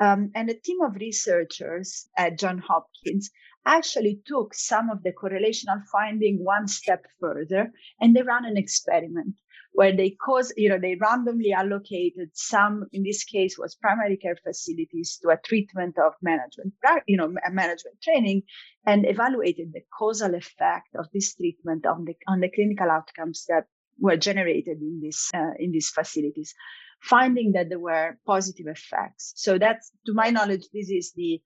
Um, 0.00 0.32
and 0.34 0.50
a 0.50 0.54
team 0.54 0.78
of 0.82 0.96
researchers 0.96 2.08
at 2.18 2.38
John 2.38 2.58
Hopkins 2.58 3.30
actually 3.64 4.20
took 4.26 4.52
some 4.52 4.90
of 4.90 5.02
the 5.04 5.12
correlational 5.12 5.80
finding 5.92 6.42
one 6.42 6.66
step 6.66 7.06
further 7.20 7.70
and 8.00 8.16
they 8.16 8.22
ran 8.22 8.44
an 8.44 8.56
experiment 8.56 9.36
where 9.72 9.94
they 9.94 10.10
cause, 10.10 10.52
you 10.56 10.68
know, 10.68 10.78
they 10.78 10.96
randomly 11.00 11.52
allocated 11.52 12.30
some, 12.34 12.86
in 12.92 13.02
this 13.02 13.24
case 13.24 13.56
was 13.58 13.74
primary 13.74 14.16
care 14.16 14.36
facilities 14.36 15.18
to 15.22 15.30
a 15.30 15.38
treatment 15.38 15.96
of 15.98 16.12
management, 16.20 16.74
you 17.06 17.16
know, 17.16 17.28
management 17.50 18.00
training 18.02 18.42
and 18.86 19.06
evaluated 19.08 19.72
the 19.72 19.80
causal 19.98 20.34
effect 20.34 20.88
of 20.94 21.06
this 21.14 21.34
treatment 21.34 21.86
on 21.86 22.04
the, 22.04 22.14
on 22.28 22.40
the 22.40 22.50
clinical 22.50 22.90
outcomes 22.90 23.46
that 23.48 23.64
were 23.98 24.16
generated 24.16 24.78
in 24.80 25.00
this, 25.02 25.30
uh, 25.34 25.52
in 25.58 25.72
these 25.72 25.88
facilities, 25.88 26.54
finding 27.00 27.52
that 27.52 27.70
there 27.70 27.78
were 27.78 28.18
positive 28.26 28.66
effects. 28.66 29.32
So 29.36 29.58
that's, 29.58 29.90
to 30.06 30.12
my 30.12 30.28
knowledge, 30.30 30.66
this 30.72 30.90
is 30.90 31.12
the 31.16 31.40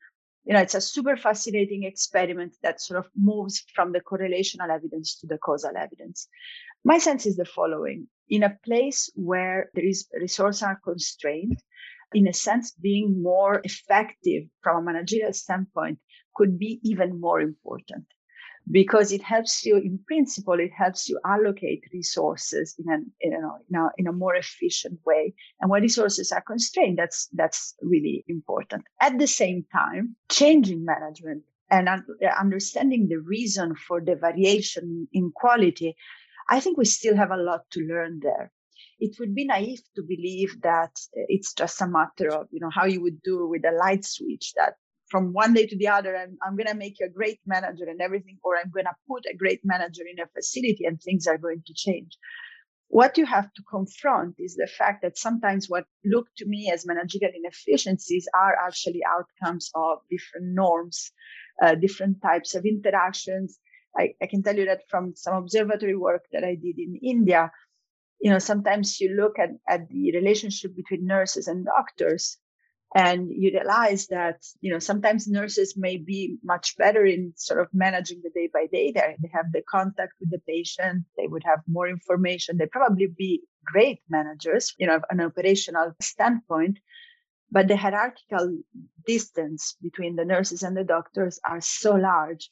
you 0.48 0.54
know, 0.54 0.60
it's 0.60 0.76
a 0.76 0.80
super 0.80 1.16
fascinating 1.16 1.82
experiment 1.82 2.54
that 2.62 2.80
sort 2.80 3.00
of 3.00 3.10
moves 3.16 3.64
from 3.74 3.90
the 3.90 4.00
correlational 4.00 4.70
evidence 4.70 5.16
to 5.16 5.26
the 5.26 5.38
causal 5.38 5.72
evidence. 5.76 6.28
My 6.84 6.98
sense 6.98 7.26
is 7.26 7.34
the 7.34 7.44
following 7.44 8.06
in 8.28 8.42
a 8.42 8.56
place 8.64 9.10
where 9.14 9.70
there 9.74 9.86
is 9.86 10.08
resources 10.18 10.62
are 10.62 10.80
constrained, 10.82 11.62
in 12.12 12.28
a 12.28 12.32
sense, 12.32 12.72
being 12.72 13.22
more 13.22 13.60
effective 13.64 14.44
from 14.62 14.78
a 14.78 14.92
managerial 14.92 15.32
standpoint 15.32 15.98
could 16.34 16.58
be 16.58 16.80
even 16.82 17.20
more 17.20 17.40
important 17.40 18.04
because 18.70 19.12
it 19.12 19.22
helps 19.22 19.64
you, 19.64 19.76
in 19.76 19.98
principle, 20.06 20.58
it 20.58 20.72
helps 20.76 21.08
you 21.08 21.20
allocate 21.24 21.84
resources 21.92 22.74
in, 22.78 22.92
an, 22.92 23.12
in, 23.20 23.32
a, 23.32 23.36
in, 23.36 23.76
a, 23.76 23.88
in 23.98 24.06
a 24.08 24.12
more 24.12 24.34
efficient 24.34 24.98
way. 25.04 25.34
And 25.60 25.70
when 25.70 25.82
resources 25.82 26.32
are 26.32 26.40
constrained, 26.40 26.98
that's, 26.98 27.28
that's 27.32 27.74
really 27.80 28.24
important. 28.28 28.84
At 29.00 29.18
the 29.18 29.28
same 29.28 29.64
time, 29.72 30.16
changing 30.30 30.84
management 30.84 31.44
and 31.70 31.88
understanding 32.38 33.08
the 33.08 33.18
reason 33.18 33.74
for 33.74 34.00
the 34.00 34.16
variation 34.16 35.08
in 35.12 35.32
quality 35.34 35.96
I 36.48 36.60
think 36.60 36.78
we 36.78 36.84
still 36.84 37.16
have 37.16 37.30
a 37.30 37.36
lot 37.36 37.62
to 37.72 37.80
learn 37.80 38.20
there. 38.22 38.52
It 38.98 39.16
would 39.18 39.34
be 39.34 39.44
naive 39.44 39.80
to 39.96 40.02
believe 40.02 40.60
that 40.62 40.92
it's 41.12 41.52
just 41.52 41.80
a 41.80 41.86
matter 41.86 42.32
of, 42.32 42.48
you 42.50 42.60
know, 42.60 42.70
how 42.70 42.86
you 42.86 43.02
would 43.02 43.22
do 43.22 43.46
with 43.46 43.64
a 43.64 43.72
light 43.72 44.04
switch 44.04 44.52
that 44.56 44.74
from 45.10 45.32
one 45.32 45.54
day 45.54 45.66
to 45.66 45.76
the 45.76 45.88
other, 45.88 46.16
I'm, 46.16 46.36
I'm 46.44 46.56
going 46.56 46.66
to 46.66 46.74
make 46.74 46.98
you 46.98 47.06
a 47.06 47.10
great 47.10 47.40
manager 47.46 47.84
and 47.88 48.00
everything, 48.00 48.38
or 48.42 48.56
I'm 48.56 48.70
going 48.70 48.86
to 48.86 48.94
put 49.08 49.24
a 49.30 49.36
great 49.36 49.60
manager 49.64 50.02
in 50.10 50.20
a 50.20 50.26
facility 50.26 50.84
and 50.84 51.00
things 51.00 51.26
are 51.26 51.38
going 51.38 51.62
to 51.66 51.74
change. 51.74 52.18
What 52.88 53.18
you 53.18 53.26
have 53.26 53.52
to 53.54 53.62
confront 53.68 54.36
is 54.38 54.54
the 54.54 54.68
fact 54.78 55.02
that 55.02 55.18
sometimes 55.18 55.68
what 55.68 55.86
look 56.04 56.28
to 56.38 56.46
me 56.46 56.70
as 56.72 56.86
managerial 56.86 57.32
inefficiencies 57.36 58.28
are 58.34 58.56
actually 58.64 59.00
outcomes 59.04 59.70
of 59.74 59.98
different 60.10 60.54
norms, 60.54 61.10
uh, 61.62 61.74
different 61.74 62.22
types 62.22 62.54
of 62.54 62.64
interactions, 62.64 63.58
I, 63.96 64.14
I 64.22 64.26
can 64.26 64.42
tell 64.42 64.56
you 64.56 64.66
that 64.66 64.88
from 64.88 65.14
some 65.16 65.34
observatory 65.34 65.96
work 65.96 66.24
that 66.32 66.44
I 66.44 66.54
did 66.54 66.78
in 66.78 66.98
India, 67.02 67.50
you 68.20 68.30
know, 68.30 68.38
sometimes 68.38 69.00
you 69.00 69.14
look 69.14 69.38
at, 69.38 69.50
at 69.68 69.88
the 69.88 70.12
relationship 70.12 70.74
between 70.74 71.06
nurses 71.06 71.48
and 71.48 71.64
doctors 71.64 72.38
and 72.94 73.28
you 73.30 73.50
realize 73.52 74.06
that, 74.06 74.42
you 74.60 74.72
know, 74.72 74.78
sometimes 74.78 75.26
nurses 75.26 75.76
may 75.76 75.96
be 75.96 76.38
much 76.42 76.76
better 76.78 77.04
in 77.04 77.32
sort 77.36 77.60
of 77.60 77.68
managing 77.74 78.22
the 78.22 78.30
day 78.30 78.48
by 78.52 78.66
day 78.72 78.92
there. 78.92 79.16
They 79.20 79.30
have 79.32 79.52
the 79.52 79.62
contact 79.68 80.12
with 80.20 80.30
the 80.30 80.38
patient. 80.48 81.04
They 81.16 81.26
would 81.26 81.42
have 81.44 81.60
more 81.66 81.88
information. 81.88 82.56
They 82.56 82.66
probably 82.66 83.08
be 83.08 83.42
great 83.64 84.00
managers, 84.08 84.74
you 84.78 84.86
know, 84.86 85.00
an 85.10 85.20
operational 85.20 85.94
standpoint. 86.00 86.78
But 87.50 87.68
the 87.68 87.76
hierarchical 87.76 88.58
distance 89.06 89.76
between 89.82 90.16
the 90.16 90.24
nurses 90.24 90.62
and 90.62 90.76
the 90.76 90.84
doctors 90.84 91.38
are 91.44 91.60
so 91.60 91.94
large 91.94 92.50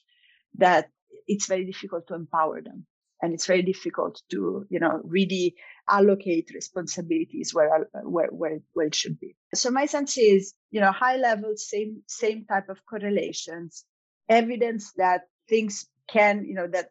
that 0.59 0.89
it's 1.27 1.47
very 1.47 1.65
difficult 1.65 2.07
to 2.09 2.15
empower 2.15 2.61
them. 2.61 2.87
And 3.23 3.33
it's 3.33 3.47
very 3.47 3.63
difficult 3.63 4.21
to 4.33 4.67
you 4.69 4.81
know 4.81 5.01
really 5.03 5.55
allocate 5.89 6.51
responsibilities 6.55 7.55
where 7.55 7.89
where 8.03 8.29
where, 8.29 8.59
where 8.75 8.87
it 8.87 8.95
should 8.95 9.19
be. 9.19 9.37
So 9.55 9.71
my 9.71 9.87
sense 9.87 10.19
is 10.19 10.55
you 10.71 10.81
know 10.81 10.93
high 10.93 11.17
level 11.17 11.53
same 11.57 12.03
same 12.07 12.45
type 12.45 12.69
of 12.69 12.85
correlations 12.87 13.85
evidence 14.29 14.93
that 14.97 15.23
things 15.49 15.87
can 16.09 16.45
you 16.45 16.55
know 16.55 16.67
that 16.67 16.91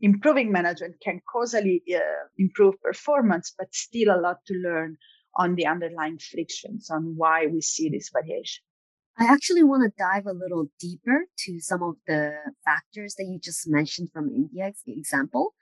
improving 0.00 0.50
management 0.50 0.96
can 1.02 1.20
causally 1.30 1.82
uh, 1.94 2.26
improve 2.38 2.80
performance 2.82 3.52
but 3.56 3.74
still 3.74 4.14
a 4.14 4.20
lot 4.20 4.38
to 4.46 4.54
learn 4.54 4.96
on 5.36 5.54
the 5.54 5.66
underlying 5.66 6.18
frictions 6.18 6.90
on 6.90 7.14
why 7.16 7.46
we 7.46 7.60
see 7.60 7.88
this 7.88 8.10
variation 8.12 8.62
I 9.18 9.24
actually 9.24 9.62
want 9.62 9.82
to 9.82 10.02
dive 10.02 10.26
a 10.26 10.32
little 10.32 10.68
deeper 10.78 11.26
to 11.44 11.60
some 11.60 11.82
of 11.82 11.96
the 12.06 12.34
factors 12.64 13.16
that 13.16 13.24
you 13.24 13.38
just 13.38 13.68
mentioned 13.68 14.10
from 14.12 14.30
India's 14.30 14.82
example. 14.86 15.54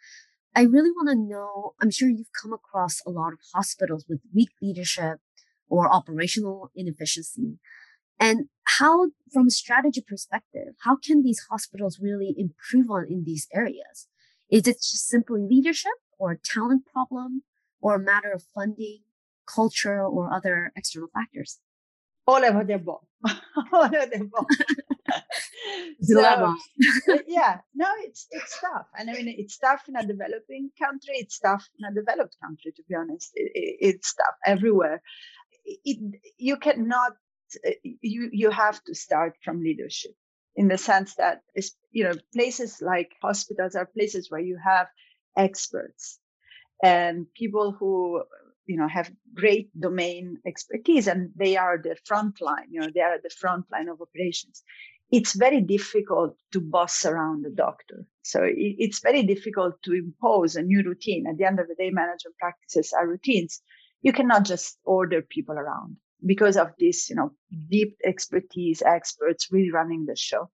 I 0.54 0.62
really 0.62 0.90
want 0.90 1.08
to 1.08 1.16
know, 1.16 1.74
I'm 1.80 1.90
sure 1.90 2.08
you've 2.08 2.32
come 2.40 2.52
across 2.52 3.00
a 3.06 3.10
lot 3.10 3.32
of 3.32 3.40
hospitals 3.54 4.04
with 4.08 4.20
weak 4.34 4.50
leadership 4.62 5.18
or 5.68 5.92
operational 5.92 6.70
inefficiency. 6.74 7.58
And 8.20 8.46
how, 8.64 9.10
from 9.32 9.46
a 9.48 9.50
strategy 9.50 10.04
perspective, 10.06 10.74
how 10.84 10.96
can 10.96 11.22
these 11.22 11.46
hospitals 11.50 11.98
really 12.00 12.34
improve 12.36 12.90
on 12.90 13.06
in 13.08 13.24
these 13.24 13.46
areas? 13.54 14.08
Is 14.50 14.66
it 14.66 14.76
just 14.76 15.06
simply 15.06 15.42
leadership 15.42 15.92
or 16.18 16.38
talent 16.42 16.86
problem 16.86 17.42
or 17.80 17.94
a 17.94 18.00
matter 18.00 18.30
of 18.32 18.42
funding, 18.54 19.00
culture, 19.46 20.02
or 20.04 20.32
other 20.32 20.72
external 20.76 21.08
factors? 21.14 21.60
All 22.28 22.44
over 22.44 22.62
the 22.62 22.74
above. 22.74 23.00
all 23.72 23.84
over 23.84 24.06
the 24.12 24.20
above. 24.20 24.46
so, 26.02 26.20
eh, 26.20 27.18
yeah, 27.26 27.58
no, 27.74 27.86
it's 28.00 28.26
it's 28.30 28.60
tough, 28.60 28.86
and 28.96 29.10
I 29.10 29.14
mean 29.14 29.34
it's 29.38 29.58
tough 29.58 29.82
in 29.88 29.96
a 29.96 30.06
developing 30.06 30.70
country. 30.78 31.14
It's 31.14 31.38
tough 31.38 31.66
in 31.78 31.86
a 31.90 31.94
developed 31.94 32.36
country, 32.44 32.72
to 32.76 32.82
be 32.88 32.94
honest. 32.94 33.30
It, 33.34 33.50
it, 33.54 33.76
it's 33.80 34.14
tough 34.14 34.36
everywhere. 34.46 35.02
It, 35.64 35.98
you 36.36 36.58
cannot. 36.58 37.12
Eh, 37.64 37.74
you 38.02 38.28
you 38.30 38.50
have 38.50 38.84
to 38.84 38.94
start 38.94 39.34
from 39.42 39.62
leadership 39.62 40.12
in 40.54 40.68
the 40.68 40.78
sense 40.78 41.14
that 41.14 41.42
you 41.90 42.04
know 42.04 42.14
places 42.34 42.82
like 42.82 43.10
hospitals 43.22 43.74
are 43.74 43.86
places 43.86 44.30
where 44.30 44.46
you 44.50 44.58
have 44.62 44.86
experts 45.36 46.18
and 46.82 47.26
people 47.34 47.72
who 47.72 48.22
you 48.68 48.76
know 48.76 48.86
have 48.86 49.10
great 49.34 49.68
domain 49.80 50.36
expertise 50.46 51.08
and 51.08 51.30
they 51.34 51.56
are 51.56 51.78
the 51.78 51.96
front 52.04 52.40
line 52.40 52.68
you 52.70 52.80
know 52.80 52.90
they 52.94 53.00
are 53.00 53.18
the 53.22 53.34
front 53.40 53.64
line 53.72 53.88
of 53.88 54.00
operations. 54.00 54.62
It's 55.10 55.34
very 55.34 55.62
difficult 55.62 56.36
to 56.52 56.60
boss 56.60 57.06
around 57.06 57.42
the 57.42 57.50
doctor. 57.50 58.04
So 58.20 58.40
it's 58.44 59.00
very 59.00 59.22
difficult 59.22 59.82
to 59.84 59.94
impose 59.94 60.54
a 60.54 60.62
new 60.62 60.82
routine. 60.82 61.26
At 61.26 61.38
the 61.38 61.46
end 61.46 61.58
of 61.58 61.66
the 61.66 61.74
day 61.76 61.88
management 61.88 62.36
practices 62.38 62.92
are 62.92 63.08
routines. 63.08 63.62
You 64.02 64.12
cannot 64.12 64.44
just 64.44 64.78
order 64.84 65.22
people 65.22 65.54
around 65.54 65.96
because 66.26 66.56
of 66.58 66.72
this 66.78 67.08
you 67.08 67.16
know 67.16 67.30
deep 67.70 67.96
expertise 68.04 68.82
experts 68.82 69.48
really 69.50 69.70
running 69.70 70.04
the 70.06 70.16
show 70.16 70.50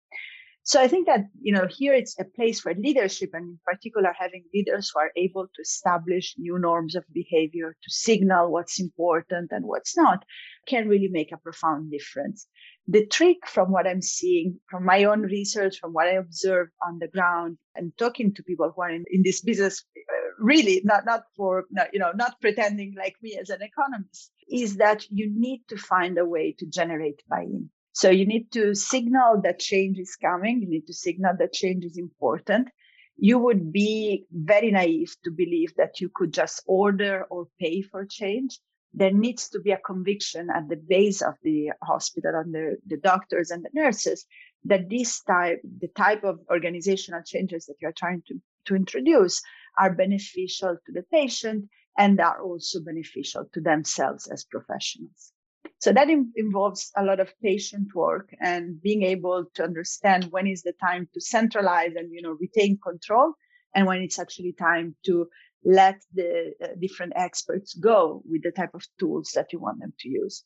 so 0.66 0.80
I 0.80 0.88
think 0.88 1.06
that, 1.06 1.26
you 1.42 1.52
know, 1.52 1.66
here 1.66 1.92
it's 1.92 2.18
a 2.18 2.24
place 2.24 2.58
for 2.58 2.72
leadership 2.74 3.30
and 3.34 3.44
in 3.44 3.58
particular 3.66 4.14
having 4.18 4.44
leaders 4.54 4.90
who 4.90 5.00
are 5.00 5.12
able 5.14 5.44
to 5.44 5.60
establish 5.60 6.34
new 6.38 6.58
norms 6.58 6.94
of 6.94 7.04
behavior, 7.12 7.76
to 7.82 7.90
signal 7.90 8.50
what's 8.50 8.80
important 8.80 9.52
and 9.52 9.66
what's 9.66 9.94
not 9.94 10.24
can 10.66 10.88
really 10.88 11.08
make 11.08 11.32
a 11.32 11.36
profound 11.36 11.90
difference. 11.90 12.48
The 12.88 13.04
trick 13.06 13.46
from 13.46 13.72
what 13.72 13.86
I'm 13.86 14.00
seeing 14.00 14.58
from 14.70 14.86
my 14.86 15.04
own 15.04 15.20
research, 15.20 15.78
from 15.78 15.92
what 15.92 16.06
I 16.06 16.12
observe 16.12 16.68
on 16.86 16.98
the 16.98 17.08
ground 17.08 17.58
and 17.74 17.92
talking 17.98 18.32
to 18.32 18.42
people 18.42 18.72
who 18.74 18.82
are 18.82 18.90
in, 18.90 19.04
in 19.10 19.22
this 19.22 19.42
business, 19.42 19.84
uh, 19.96 20.14
really 20.38 20.80
not, 20.82 21.04
not 21.04 21.24
for, 21.36 21.64
you 21.92 21.98
know, 21.98 22.12
not 22.14 22.40
pretending 22.40 22.94
like 22.96 23.16
me 23.22 23.36
as 23.38 23.50
an 23.50 23.60
economist 23.60 24.32
is 24.50 24.76
that 24.76 25.04
you 25.10 25.30
need 25.30 25.62
to 25.68 25.76
find 25.76 26.16
a 26.16 26.24
way 26.24 26.54
to 26.58 26.66
generate 26.66 27.22
buy-in 27.28 27.68
so 27.94 28.10
you 28.10 28.26
need 28.26 28.50
to 28.50 28.74
signal 28.74 29.40
that 29.42 29.60
change 29.60 30.00
is 30.00 30.16
coming. 30.16 30.60
You 30.60 30.68
need 30.68 30.88
to 30.88 30.92
signal 30.92 31.34
that 31.38 31.52
change 31.52 31.84
is 31.84 31.96
important. 31.96 32.68
You 33.16 33.38
would 33.38 33.72
be 33.72 34.26
very 34.32 34.72
naive 34.72 35.14
to 35.22 35.30
believe 35.30 35.72
that 35.76 36.00
you 36.00 36.10
could 36.12 36.34
just 36.34 36.60
order 36.66 37.24
or 37.30 37.46
pay 37.60 37.82
for 37.82 38.04
change. 38.04 38.58
There 38.92 39.12
needs 39.12 39.48
to 39.50 39.60
be 39.60 39.70
a 39.70 39.78
conviction 39.78 40.50
at 40.50 40.68
the 40.68 40.76
base 40.76 41.22
of 41.22 41.34
the 41.44 41.70
hospital 41.84 42.32
and 42.34 42.52
the, 42.52 42.78
the 42.84 42.96
doctors 42.96 43.52
and 43.52 43.64
the 43.64 43.70
nurses 43.72 44.26
that 44.64 44.90
this 44.90 45.22
type, 45.22 45.60
the 45.62 45.88
type 45.88 46.24
of 46.24 46.40
organizational 46.50 47.22
changes 47.24 47.66
that 47.66 47.76
you're 47.80 47.92
trying 47.92 48.24
to, 48.26 48.40
to 48.64 48.74
introduce 48.74 49.40
are 49.78 49.94
beneficial 49.94 50.76
to 50.84 50.92
the 50.92 51.04
patient 51.12 51.68
and 51.96 52.18
are 52.20 52.42
also 52.42 52.80
beneficial 52.80 53.44
to 53.54 53.60
themselves 53.60 54.26
as 54.26 54.42
professionals. 54.42 55.33
So 55.78 55.92
that 55.92 56.08
in, 56.08 56.32
involves 56.36 56.90
a 56.96 57.04
lot 57.04 57.20
of 57.20 57.32
patient 57.42 57.94
work 57.94 58.30
and 58.40 58.80
being 58.80 59.02
able 59.02 59.44
to 59.54 59.64
understand 59.64 60.24
when 60.30 60.46
is 60.46 60.62
the 60.62 60.72
time 60.80 61.08
to 61.12 61.20
centralize 61.20 61.92
and 61.94 62.10
you 62.12 62.22
know 62.22 62.36
retain 62.40 62.78
control, 62.82 63.34
and 63.74 63.86
when 63.86 64.00
it's 64.00 64.18
actually 64.18 64.54
time 64.58 64.96
to 65.04 65.26
let 65.64 65.96
the 66.14 66.52
uh, 66.62 66.68
different 66.80 67.12
experts 67.16 67.74
go 67.74 68.22
with 68.24 68.42
the 68.42 68.50
type 68.50 68.74
of 68.74 68.84
tools 68.98 69.32
that 69.34 69.52
you 69.52 69.58
want 69.58 69.80
them 69.80 69.92
to 69.98 70.08
use. 70.08 70.44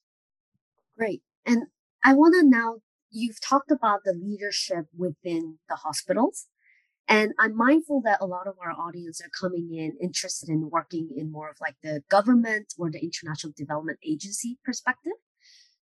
Great. 0.96 1.22
And 1.44 1.64
I 2.04 2.14
want 2.14 2.34
to 2.34 2.48
now, 2.48 2.76
you've 3.10 3.40
talked 3.40 3.70
about 3.70 4.00
the 4.04 4.12
leadership 4.12 4.86
within 4.96 5.58
the 5.68 5.76
hospitals. 5.76 6.46
And 7.08 7.32
I'm 7.38 7.56
mindful 7.56 8.02
that 8.04 8.20
a 8.20 8.26
lot 8.26 8.46
of 8.46 8.54
our 8.62 8.72
audience 8.72 9.20
are 9.22 9.30
coming 9.40 9.70
in 9.72 9.96
interested 10.00 10.50
in 10.50 10.68
working 10.70 11.08
in 11.16 11.32
more 11.32 11.48
of 11.48 11.56
like 11.60 11.76
the 11.82 12.02
government 12.10 12.74
or 12.78 12.90
the 12.90 13.02
international 13.02 13.54
development 13.56 13.98
agency 14.06 14.58
perspective. 14.62 15.17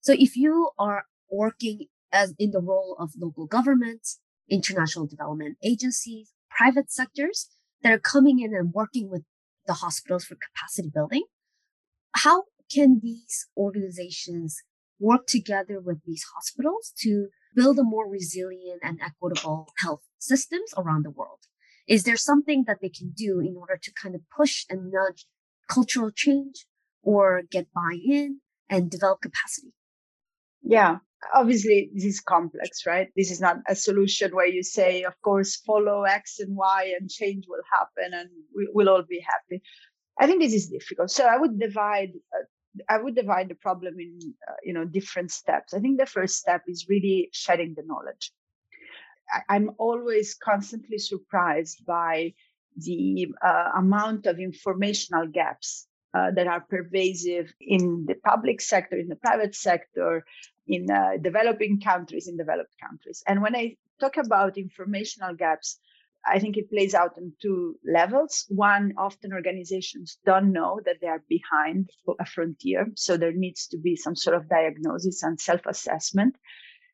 So 0.06 0.14
if 0.16 0.36
you 0.36 0.70
are 0.78 1.06
working 1.28 1.86
as 2.12 2.32
in 2.38 2.52
the 2.52 2.60
role 2.60 2.96
of 2.96 3.10
local 3.18 3.46
governments, 3.46 4.20
international 4.48 5.08
development 5.08 5.58
agencies, 5.64 6.32
private 6.48 6.92
sectors 6.92 7.48
that 7.82 7.92
are 7.92 7.98
coming 7.98 8.38
in 8.38 8.54
and 8.54 8.72
working 8.72 9.10
with 9.10 9.24
the 9.66 9.72
hospitals 9.72 10.24
for 10.24 10.36
capacity 10.36 10.92
building, 10.94 11.24
how 12.12 12.44
can 12.72 13.00
these 13.02 13.48
organizations 13.56 14.62
work 15.00 15.26
together 15.26 15.80
with 15.80 15.98
these 16.06 16.24
hospitals 16.36 16.92
to 16.98 17.30
build 17.56 17.76
a 17.80 17.82
more 17.82 18.08
resilient 18.08 18.78
and 18.84 19.00
equitable 19.02 19.72
health 19.80 20.04
systems 20.20 20.72
around 20.78 21.04
the 21.04 21.10
world? 21.10 21.40
Is 21.88 22.04
there 22.04 22.16
something 22.16 22.62
that 22.68 22.78
they 22.80 22.90
can 22.90 23.10
do 23.10 23.40
in 23.40 23.56
order 23.56 23.76
to 23.82 23.92
kind 24.00 24.14
of 24.14 24.20
push 24.36 24.66
and 24.70 24.92
nudge 24.92 25.26
cultural 25.68 26.12
change 26.12 26.64
or 27.02 27.42
get 27.50 27.72
buy-in 27.74 28.40
and 28.70 28.88
develop 28.88 29.20
capacity? 29.20 29.72
Yeah, 30.68 30.98
obviously 31.32 31.90
this 31.94 32.04
is 32.04 32.20
complex, 32.20 32.86
right? 32.86 33.08
This 33.16 33.30
is 33.30 33.40
not 33.40 33.58
a 33.68 33.76
solution 33.76 34.34
where 34.34 34.48
you 34.48 34.64
say, 34.64 35.04
of 35.04 35.14
course, 35.22 35.56
follow 35.56 36.02
X 36.02 36.40
and 36.40 36.56
Y 36.56 36.94
and 36.98 37.08
change 37.08 37.44
will 37.48 37.62
happen 37.72 38.12
and 38.12 38.28
we, 38.54 38.68
will 38.74 38.88
all 38.88 39.04
be 39.08 39.20
happy. 39.20 39.62
I 40.18 40.26
think 40.26 40.42
this 40.42 40.54
is 40.54 40.68
difficult. 40.68 41.10
So 41.10 41.24
I 41.24 41.36
would 41.36 41.60
divide 41.60 42.12
uh, 42.34 42.44
I 42.90 42.98
would 42.98 43.14
divide 43.14 43.48
the 43.48 43.54
problem 43.54 43.94
in 44.00 44.18
uh, 44.48 44.54
you 44.64 44.72
know 44.72 44.84
different 44.84 45.30
steps. 45.30 45.72
I 45.72 45.78
think 45.78 45.98
the 45.98 46.06
first 46.06 46.36
step 46.36 46.62
is 46.66 46.86
really 46.88 47.30
sharing 47.32 47.74
the 47.74 47.84
knowledge. 47.86 48.32
I, 49.48 49.56
am 49.56 49.70
always 49.78 50.34
constantly 50.34 50.98
surprised 50.98 51.86
by 51.86 52.34
the 52.76 53.28
uh, 53.42 53.70
amount 53.76 54.26
of 54.26 54.38
informational 54.38 55.26
gaps 55.26 55.86
uh, 56.16 56.30
that 56.36 56.46
are 56.46 56.62
pervasive 56.76 57.52
in 57.60 58.06
the 58.08 58.14
public 58.24 58.60
sector, 58.60 58.96
in 58.96 59.08
the 59.08 59.16
private 59.16 59.54
sector, 59.54 60.24
in 60.66 60.90
uh, 60.90 61.12
developing 61.20 61.80
countries, 61.80 62.28
in 62.28 62.36
developed 62.36 62.74
countries. 62.80 63.22
And 63.26 63.42
when 63.42 63.54
I 63.54 63.76
talk 64.00 64.16
about 64.16 64.56
informational 64.56 65.34
gaps, 65.34 65.78
I 66.26 66.38
think 66.40 66.56
it 66.56 66.70
plays 66.70 66.94
out 66.94 67.18
in 67.18 67.32
two 67.40 67.76
levels. 67.84 68.46
One, 68.48 68.94
often 68.98 69.32
organizations 69.32 70.18
don't 70.24 70.52
know 70.52 70.80
that 70.84 70.96
they 71.00 71.06
are 71.06 71.22
behind 71.28 71.90
a 72.18 72.26
frontier. 72.26 72.86
So 72.96 73.16
there 73.16 73.32
needs 73.32 73.66
to 73.68 73.78
be 73.78 73.94
some 73.94 74.16
sort 74.16 74.36
of 74.36 74.48
diagnosis 74.48 75.22
and 75.22 75.40
self 75.40 75.66
assessment. 75.66 76.34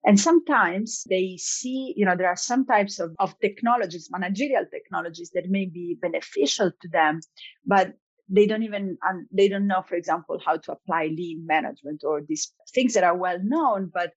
And 0.04 0.18
sometimes 0.18 1.04
they 1.08 1.36
see, 1.38 1.94
you 1.96 2.04
know, 2.04 2.16
there 2.16 2.28
are 2.28 2.36
some 2.50 2.66
types 2.66 2.98
of, 2.98 3.14
of 3.20 3.38
technologies, 3.38 4.10
managerial 4.10 4.66
technologies 4.68 5.30
that 5.34 5.48
may 5.48 5.66
be 5.66 5.96
beneficial 6.00 6.72
to 6.82 6.88
them, 6.88 7.20
but 7.64 7.94
they 8.34 8.46
don't 8.46 8.62
even 8.62 8.96
they 9.30 9.48
don't 9.48 9.66
know 9.66 9.82
for 9.88 9.94
example 9.94 10.40
how 10.44 10.56
to 10.56 10.72
apply 10.72 11.04
lean 11.06 11.44
management 11.46 12.02
or 12.04 12.22
these 12.26 12.52
things 12.74 12.94
that 12.94 13.04
are 13.04 13.16
well 13.16 13.38
known 13.42 13.90
but 13.92 14.12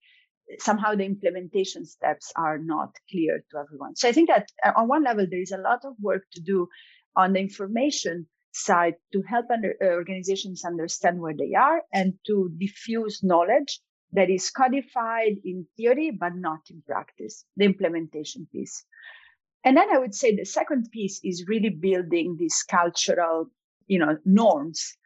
somehow 0.58 0.94
the 0.94 1.04
implementation 1.04 1.84
steps 1.84 2.32
are 2.36 2.58
not 2.58 2.94
clear 3.10 3.42
to 3.50 3.58
everyone. 3.58 3.96
So 3.96 4.08
I 4.08 4.12
think 4.12 4.28
that 4.28 4.48
uh, 4.64 4.72
on 4.76 4.88
one 4.88 5.04
level, 5.04 5.26
there 5.28 5.40
is 5.40 5.52
a 5.52 5.58
lot 5.58 5.84
of 5.84 5.94
work 6.00 6.22
to 6.32 6.40
do 6.40 6.68
on 7.16 7.32
the 7.32 7.40
information 7.40 8.26
side 8.52 8.94
to 9.12 9.22
help 9.22 9.46
under, 9.52 9.74
uh, 9.82 9.86
organizations 9.86 10.64
understand 10.64 11.20
where 11.20 11.34
they 11.36 11.54
are 11.54 11.82
and 11.92 12.14
to 12.26 12.50
diffuse 12.58 13.22
knowledge 13.22 13.80
that 14.12 14.30
is 14.30 14.50
codified 14.50 15.34
in 15.44 15.66
theory, 15.76 16.10
but 16.10 16.34
not 16.34 16.60
in 16.70 16.82
practice, 16.86 17.44
the 17.56 17.64
implementation 17.64 18.46
piece. 18.52 18.84
And 19.64 19.76
then 19.76 19.90
I 19.92 19.98
would 19.98 20.14
say 20.14 20.34
the 20.34 20.44
second 20.44 20.88
piece 20.92 21.20
is 21.24 21.46
really 21.48 21.70
building 21.70 22.36
this 22.38 22.62
cultural, 22.62 23.50
you 23.86 23.98
know, 23.98 24.16
norms 24.24 24.96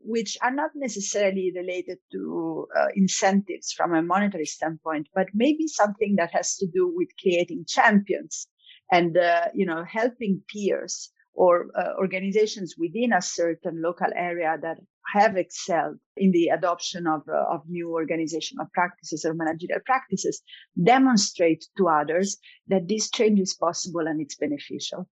which 0.00 0.38
are 0.42 0.52
not 0.52 0.70
necessarily 0.74 1.52
related 1.54 1.98
to 2.12 2.66
uh, 2.76 2.86
incentives 2.94 3.72
from 3.72 3.94
a 3.94 4.02
monetary 4.02 4.46
standpoint, 4.46 5.08
but 5.14 5.26
maybe 5.34 5.66
something 5.66 6.16
that 6.16 6.32
has 6.32 6.56
to 6.56 6.66
do 6.66 6.92
with 6.94 7.08
creating 7.20 7.64
champions 7.66 8.46
and, 8.92 9.16
uh, 9.16 9.46
you 9.54 9.66
know, 9.66 9.84
helping 9.84 10.40
peers 10.48 11.10
or 11.34 11.66
uh, 11.76 11.94
organizations 11.98 12.74
within 12.78 13.12
a 13.12 13.22
certain 13.22 13.80
local 13.82 14.08
area 14.16 14.56
that 14.60 14.78
have 15.14 15.36
excelled 15.36 15.96
in 16.16 16.32
the 16.32 16.48
adoption 16.48 17.06
of, 17.06 17.22
uh, 17.28 17.44
of 17.48 17.62
new 17.68 17.92
organizational 17.92 18.66
practices 18.74 19.24
or 19.24 19.34
managerial 19.34 19.80
practices 19.86 20.42
demonstrate 20.82 21.64
to 21.76 21.88
others 21.88 22.38
that 22.66 22.88
this 22.88 23.10
change 23.10 23.40
is 23.40 23.54
possible 23.54 24.06
and 24.06 24.20
it's 24.20 24.36
beneficial. 24.36 25.08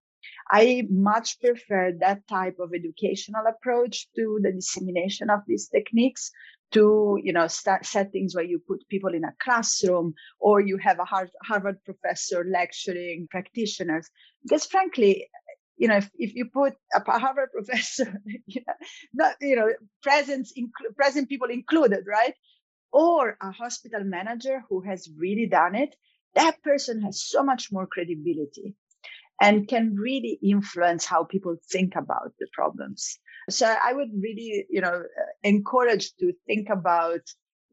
I 0.49 0.87
much 0.89 1.39
prefer 1.39 1.93
that 1.99 2.27
type 2.27 2.57
of 2.59 2.73
educational 2.73 3.43
approach 3.47 4.07
to 4.15 4.39
the 4.41 4.51
dissemination 4.51 5.29
of 5.29 5.41
these 5.47 5.67
techniques 5.67 6.31
to 6.71 7.17
you 7.23 7.31
know 7.33 7.47
settings 7.47 8.35
where 8.35 8.43
you 8.43 8.59
put 8.59 8.87
people 8.89 9.13
in 9.13 9.23
a 9.23 9.33
classroom 9.41 10.13
or 10.39 10.59
you 10.59 10.77
have 10.77 10.99
a 10.99 11.05
harvard 11.43 11.83
professor 11.85 12.45
lecturing 12.49 13.27
practitioners. 13.29 14.09
Because 14.43 14.65
frankly 14.65 15.29
you 15.77 15.87
know 15.87 15.97
if, 15.97 16.09
if 16.17 16.35
you 16.35 16.45
put 16.45 16.73
a 16.93 17.19
harvard 17.19 17.51
professor 17.53 18.21
you 18.45 18.61
know, 18.67 18.73
not 19.13 19.35
you 19.41 19.55
know 19.55 19.69
presence 20.01 20.53
inc- 20.57 20.95
present 20.95 21.29
people 21.29 21.49
included 21.49 22.05
right? 22.07 22.33
Or 22.91 23.37
a 23.41 23.51
hospital 23.51 24.03
manager 24.03 24.63
who 24.69 24.81
has 24.81 25.09
really 25.17 25.47
done 25.47 25.75
it 25.75 25.95
that 26.35 26.61
person 26.63 27.01
has 27.01 27.23
so 27.23 27.43
much 27.43 27.71
more 27.71 27.87
credibility 27.87 28.75
and 29.41 29.67
can 29.67 29.95
really 29.95 30.39
influence 30.43 31.05
how 31.05 31.23
people 31.23 31.55
think 31.71 31.95
about 31.95 32.33
the 32.39 32.47
problems. 32.53 33.19
So 33.49 33.65
I 33.65 33.93
would 33.93 34.09
really, 34.13 34.65
you 34.69 34.81
know, 34.81 35.03
uh, 35.03 35.31
encourage 35.43 36.13
to 36.19 36.33
think 36.47 36.69
about 36.69 37.21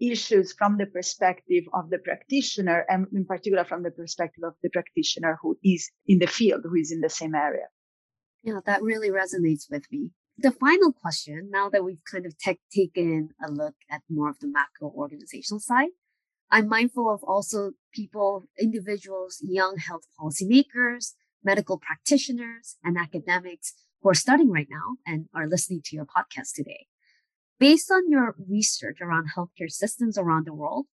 issues 0.00 0.52
from 0.52 0.76
the 0.76 0.86
perspective 0.86 1.64
of 1.72 1.90
the 1.90 1.98
practitioner 1.98 2.84
and 2.88 3.06
in 3.12 3.24
particular 3.24 3.64
from 3.64 3.82
the 3.82 3.90
perspective 3.90 4.44
of 4.44 4.54
the 4.62 4.70
practitioner 4.70 5.38
who 5.40 5.56
is 5.64 5.90
in 6.06 6.18
the 6.18 6.26
field, 6.26 6.62
who 6.64 6.74
is 6.74 6.92
in 6.92 7.00
the 7.00 7.08
same 7.08 7.34
area. 7.34 7.66
Yeah, 8.42 8.60
that 8.66 8.82
really 8.82 9.10
resonates 9.10 9.70
with 9.70 9.84
me. 9.90 10.10
the 10.36 10.50
final 10.50 10.92
question, 10.92 11.48
now 11.50 11.70
that 11.70 11.84
we've 11.84 12.02
kind 12.10 12.26
of 12.26 12.34
taken 12.72 13.30
a 13.46 13.50
look 13.50 13.74
at 13.90 14.02
more 14.10 14.28
of 14.28 14.38
the 14.40 14.48
macro 14.48 14.90
organizational 14.90 15.60
side, 15.60 15.90
I'm 16.50 16.68
mindful 16.68 17.12
of 17.12 17.22
also 17.24 17.72
people, 17.92 18.44
individuals, 18.60 19.38
young 19.42 19.76
health 19.76 20.02
policymakers, 20.20 21.14
medical 21.44 21.78
practitioners, 21.78 22.76
and 22.82 22.96
academics 22.98 23.74
who 24.02 24.10
are 24.10 24.14
studying 24.14 24.50
right 24.50 24.68
now 24.70 24.96
and 25.06 25.26
are 25.34 25.48
listening 25.48 25.82
to 25.84 25.96
your 25.96 26.06
podcast 26.06 26.54
today. 26.54 26.86
Based 27.58 27.90
on 27.90 28.10
your 28.10 28.34
research 28.48 28.98
around 29.00 29.28
healthcare 29.36 29.70
systems 29.70 30.18
around 30.18 30.46
the 30.46 30.54
world, 30.54 30.86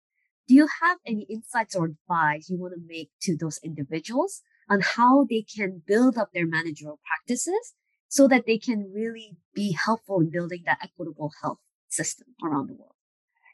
do 0.48 0.56
you 0.56 0.68
have 0.82 0.98
any 1.06 1.26
insights 1.30 1.76
or 1.76 1.86
advice 1.86 2.50
you 2.50 2.60
want 2.60 2.74
to 2.74 2.82
make 2.86 3.10
to 3.22 3.36
those 3.38 3.60
individuals 3.64 4.42
on 4.70 4.82
how 4.82 5.26
they 5.30 5.44
can 5.44 5.82
build 5.86 6.18
up 6.18 6.30
their 6.34 6.48
managerial 6.48 7.00
practices 7.06 7.74
so 8.08 8.28
that 8.28 8.46
they 8.46 8.58
can 8.58 8.92
really 8.94 9.38
be 9.54 9.72
helpful 9.72 10.20
in 10.20 10.30
building 10.30 10.64
that 10.66 10.80
equitable 10.84 11.32
health 11.42 11.60
system 11.88 12.28
around 12.44 12.68
the 12.68 12.74
world? 12.74 12.96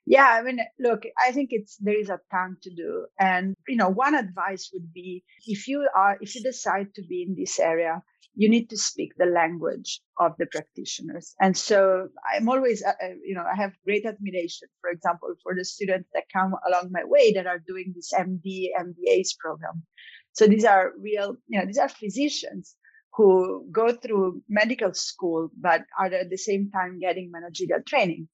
Yeah, 0.09 0.39
I 0.39 0.41
mean, 0.41 0.59
look, 0.79 1.03
I 1.19 1.33
think 1.33 1.49
it's 1.51 1.75
there 1.81 1.99
is 1.99 2.09
a 2.09 2.21
ton 2.31 2.55
to 2.63 2.73
do, 2.73 3.07
and 3.19 3.55
you 3.67 3.75
know, 3.75 3.89
one 3.89 4.15
advice 4.15 4.69
would 4.73 4.93
be 4.93 5.25
if 5.45 5.67
you 5.67 5.85
are 5.93 6.17
if 6.21 6.33
you 6.33 6.41
decide 6.41 6.95
to 6.95 7.01
be 7.03 7.25
in 7.27 7.35
this 7.35 7.59
area, 7.59 8.01
you 8.33 8.49
need 8.49 8.69
to 8.69 8.77
speak 8.77 9.11
the 9.17 9.25
language 9.25 9.99
of 10.17 10.31
the 10.39 10.45
practitioners. 10.45 11.35
And 11.41 11.57
so 11.57 12.07
I'm 12.33 12.47
always, 12.47 12.81
uh, 12.85 12.91
uh 13.03 13.15
you 13.21 13.35
know, 13.35 13.43
I 13.43 13.57
have 13.57 13.73
great 13.83 14.05
admiration, 14.05 14.69
for 14.79 14.91
example, 14.91 15.33
for 15.43 15.53
the 15.53 15.65
students 15.65 16.07
that 16.13 16.31
come 16.31 16.53
along 16.65 16.91
my 16.93 17.03
way 17.03 17.33
that 17.33 17.45
are 17.45 17.59
doing 17.59 17.91
this 17.93 18.13
MD 18.13 18.69
MBA's 18.79 19.35
program. 19.37 19.83
So 20.31 20.47
these 20.47 20.63
are 20.63 20.93
real, 20.97 21.35
you 21.49 21.59
know, 21.59 21.65
these 21.65 21.79
are 21.79 21.89
physicians 21.89 22.77
who 23.13 23.67
go 23.73 23.91
through 23.91 24.41
medical 24.47 24.93
school 24.93 25.49
but 25.59 25.81
are 25.99 26.13
at 26.13 26.29
the 26.29 26.37
same 26.37 26.71
time 26.71 26.99
getting 26.99 27.29
managerial 27.29 27.81
training 27.85 28.29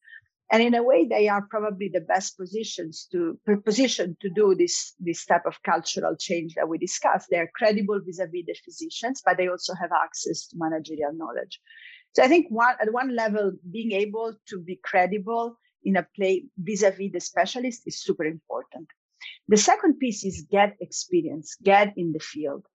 and 0.51 0.61
in 0.61 0.75
a 0.75 0.83
way 0.83 1.07
they 1.07 1.27
are 1.27 1.45
probably 1.49 1.89
the 1.91 2.01
best 2.01 2.37
positions 2.37 3.07
to 3.11 3.37
positioned 3.65 4.17
to 4.21 4.29
do 4.29 4.55
this 4.55 4.93
this 4.99 5.25
type 5.25 5.45
of 5.45 5.61
cultural 5.63 6.15
change 6.17 6.53
that 6.55 6.67
we 6.67 6.77
discussed. 6.77 7.27
They're 7.29 7.51
credible 7.55 7.99
vis-a-vis 8.05 8.45
the 8.45 8.55
physicians 8.65 9.21
but 9.25 9.37
they 9.37 9.47
also 9.47 9.73
have 9.73 9.91
access 9.91 10.47
to 10.47 10.57
managerial 10.57 11.13
knowledge. 11.13 11.59
So 12.13 12.23
i 12.23 12.27
think 12.27 12.47
one 12.49 12.75
at 12.81 12.93
one 12.93 13.15
level 13.15 13.53
being 13.71 13.91
able 13.91 14.35
to 14.49 14.59
be 14.59 14.79
credible 14.83 15.57
in 15.83 15.97
a 15.97 16.07
play 16.15 16.45
vis-a-vis 16.57 17.11
the 17.11 17.19
specialist 17.19 17.81
is 17.85 18.01
super 18.01 18.23
important. 18.25 18.87
The 19.47 19.57
second 19.57 19.99
piece 19.99 20.23
is 20.23 20.47
get 20.49 20.75
experience 20.79 21.55
get 21.63 21.93
in 21.97 22.11
the 22.11 22.19
field. 22.19 22.65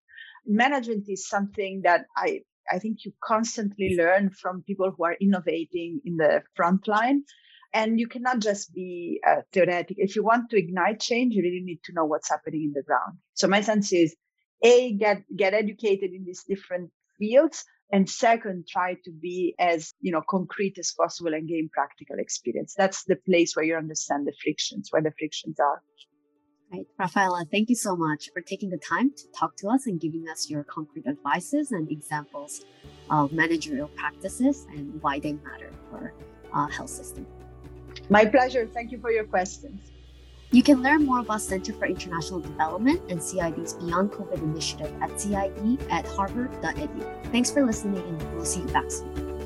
Management 0.47 1.05
is 1.09 1.29
something 1.29 1.83
that 1.85 2.07
i 2.17 2.41
I 2.71 2.79
think 2.79 3.05
you 3.05 3.13
constantly 3.25 3.97
learn 3.97 4.29
from 4.29 4.63
people 4.63 4.91
who 4.95 5.05
are 5.05 5.17
innovating 5.21 6.01
in 6.05 6.17
the 6.17 6.43
front 6.55 6.87
line 6.87 7.25
and 7.73 8.01
you 8.01 8.09
cannot 8.09 8.41
just 8.41 8.75
be 8.75 9.21
uh, 9.27 9.43
theoretic. 9.53 9.97
If 9.99 10.17
you 10.17 10.25
want 10.25 10.51
to 10.51 10.59
ignite 10.59 11.01
change, 11.01 11.35
you 11.35 11.43
really 11.43 11.63
need 11.63 11.81
to 11.85 11.93
know 11.93 12.05
what's 12.05 12.31
happening 12.31 12.65
in 12.65 12.73
the 12.73 12.83
ground. 12.83 13.19
So 13.35 13.49
my 13.49 13.61
sense 13.61 13.93
is, 13.93 14.17
a 14.63 14.93
get 14.95 15.23
get 15.37 15.55
educated 15.55 16.11
in 16.13 16.25
these 16.25 16.43
different 16.43 16.91
fields, 17.19 17.65
and 17.93 18.11
second, 18.11 18.67
try 18.69 18.95
to 19.05 19.13
be 19.13 19.55
as 19.59 19.95
you 20.01 20.11
know 20.11 20.23
concrete 20.29 20.79
as 20.79 20.93
possible 20.99 21.33
and 21.33 21.49
gain 21.49 21.71
practical 21.73 22.17
experience. 22.19 22.75
That's 22.77 23.05
the 23.05 23.17
place 23.17 23.55
where 23.55 23.65
you 23.65 23.77
understand 23.77 24.27
the 24.27 24.35
frictions, 24.43 24.89
where 24.91 25.03
the 25.03 25.13
frictions 25.17 25.61
are. 25.61 25.83
Right. 26.73 26.87
Raffaella, 27.01 27.51
thank 27.51 27.71
you 27.71 27.77
so 27.77 27.97
much 27.97 28.29
for 28.35 28.43
taking 28.43 28.69
the 28.69 28.79
time 28.79 29.11
to 29.17 29.23
talk 29.39 29.57
to 29.59 29.69
us 29.69 29.87
and 29.87 29.99
giving 29.99 30.27
us 30.29 30.51
your 30.51 30.65
concrete 30.65 31.07
advices 31.07 31.73
and 31.73 31.91
examples 31.91 32.63
of 33.11 33.33
managerial 33.33 33.89
practices 33.89 34.67
and 34.71 35.01
why 35.01 35.19
they 35.19 35.33
matter 35.33 35.73
for 35.89 36.13
uh, 36.53 36.67
health 36.67 36.91
system. 36.91 37.27
My 38.11 38.25
pleasure. 38.25 38.66
Thank 38.73 38.90
you 38.90 38.99
for 38.99 39.11
your 39.11 39.25
questions. 39.25 39.90
You 40.51 40.62
can 40.62 40.83
learn 40.83 41.05
more 41.05 41.21
about 41.21 41.42
Center 41.42 41.75
for 41.75 41.85
International 41.85 42.40
Development 42.40 43.03
and 43.11 43.23
CID's 43.23 43.75
Beyond 43.75 44.12
COVID 44.12 44.42
initiative 44.42 44.94
at 45.03 45.21
CID 45.21 45.79
at 45.90 46.07
harvard.edu. 46.07 47.33
Thanks 47.33 47.51
for 47.51 47.64
listening, 47.66 48.03
and 48.03 48.35
we'll 48.35 48.47
see 48.47 48.61
you 48.61 48.66
back 48.68 48.90
soon. 48.90 49.38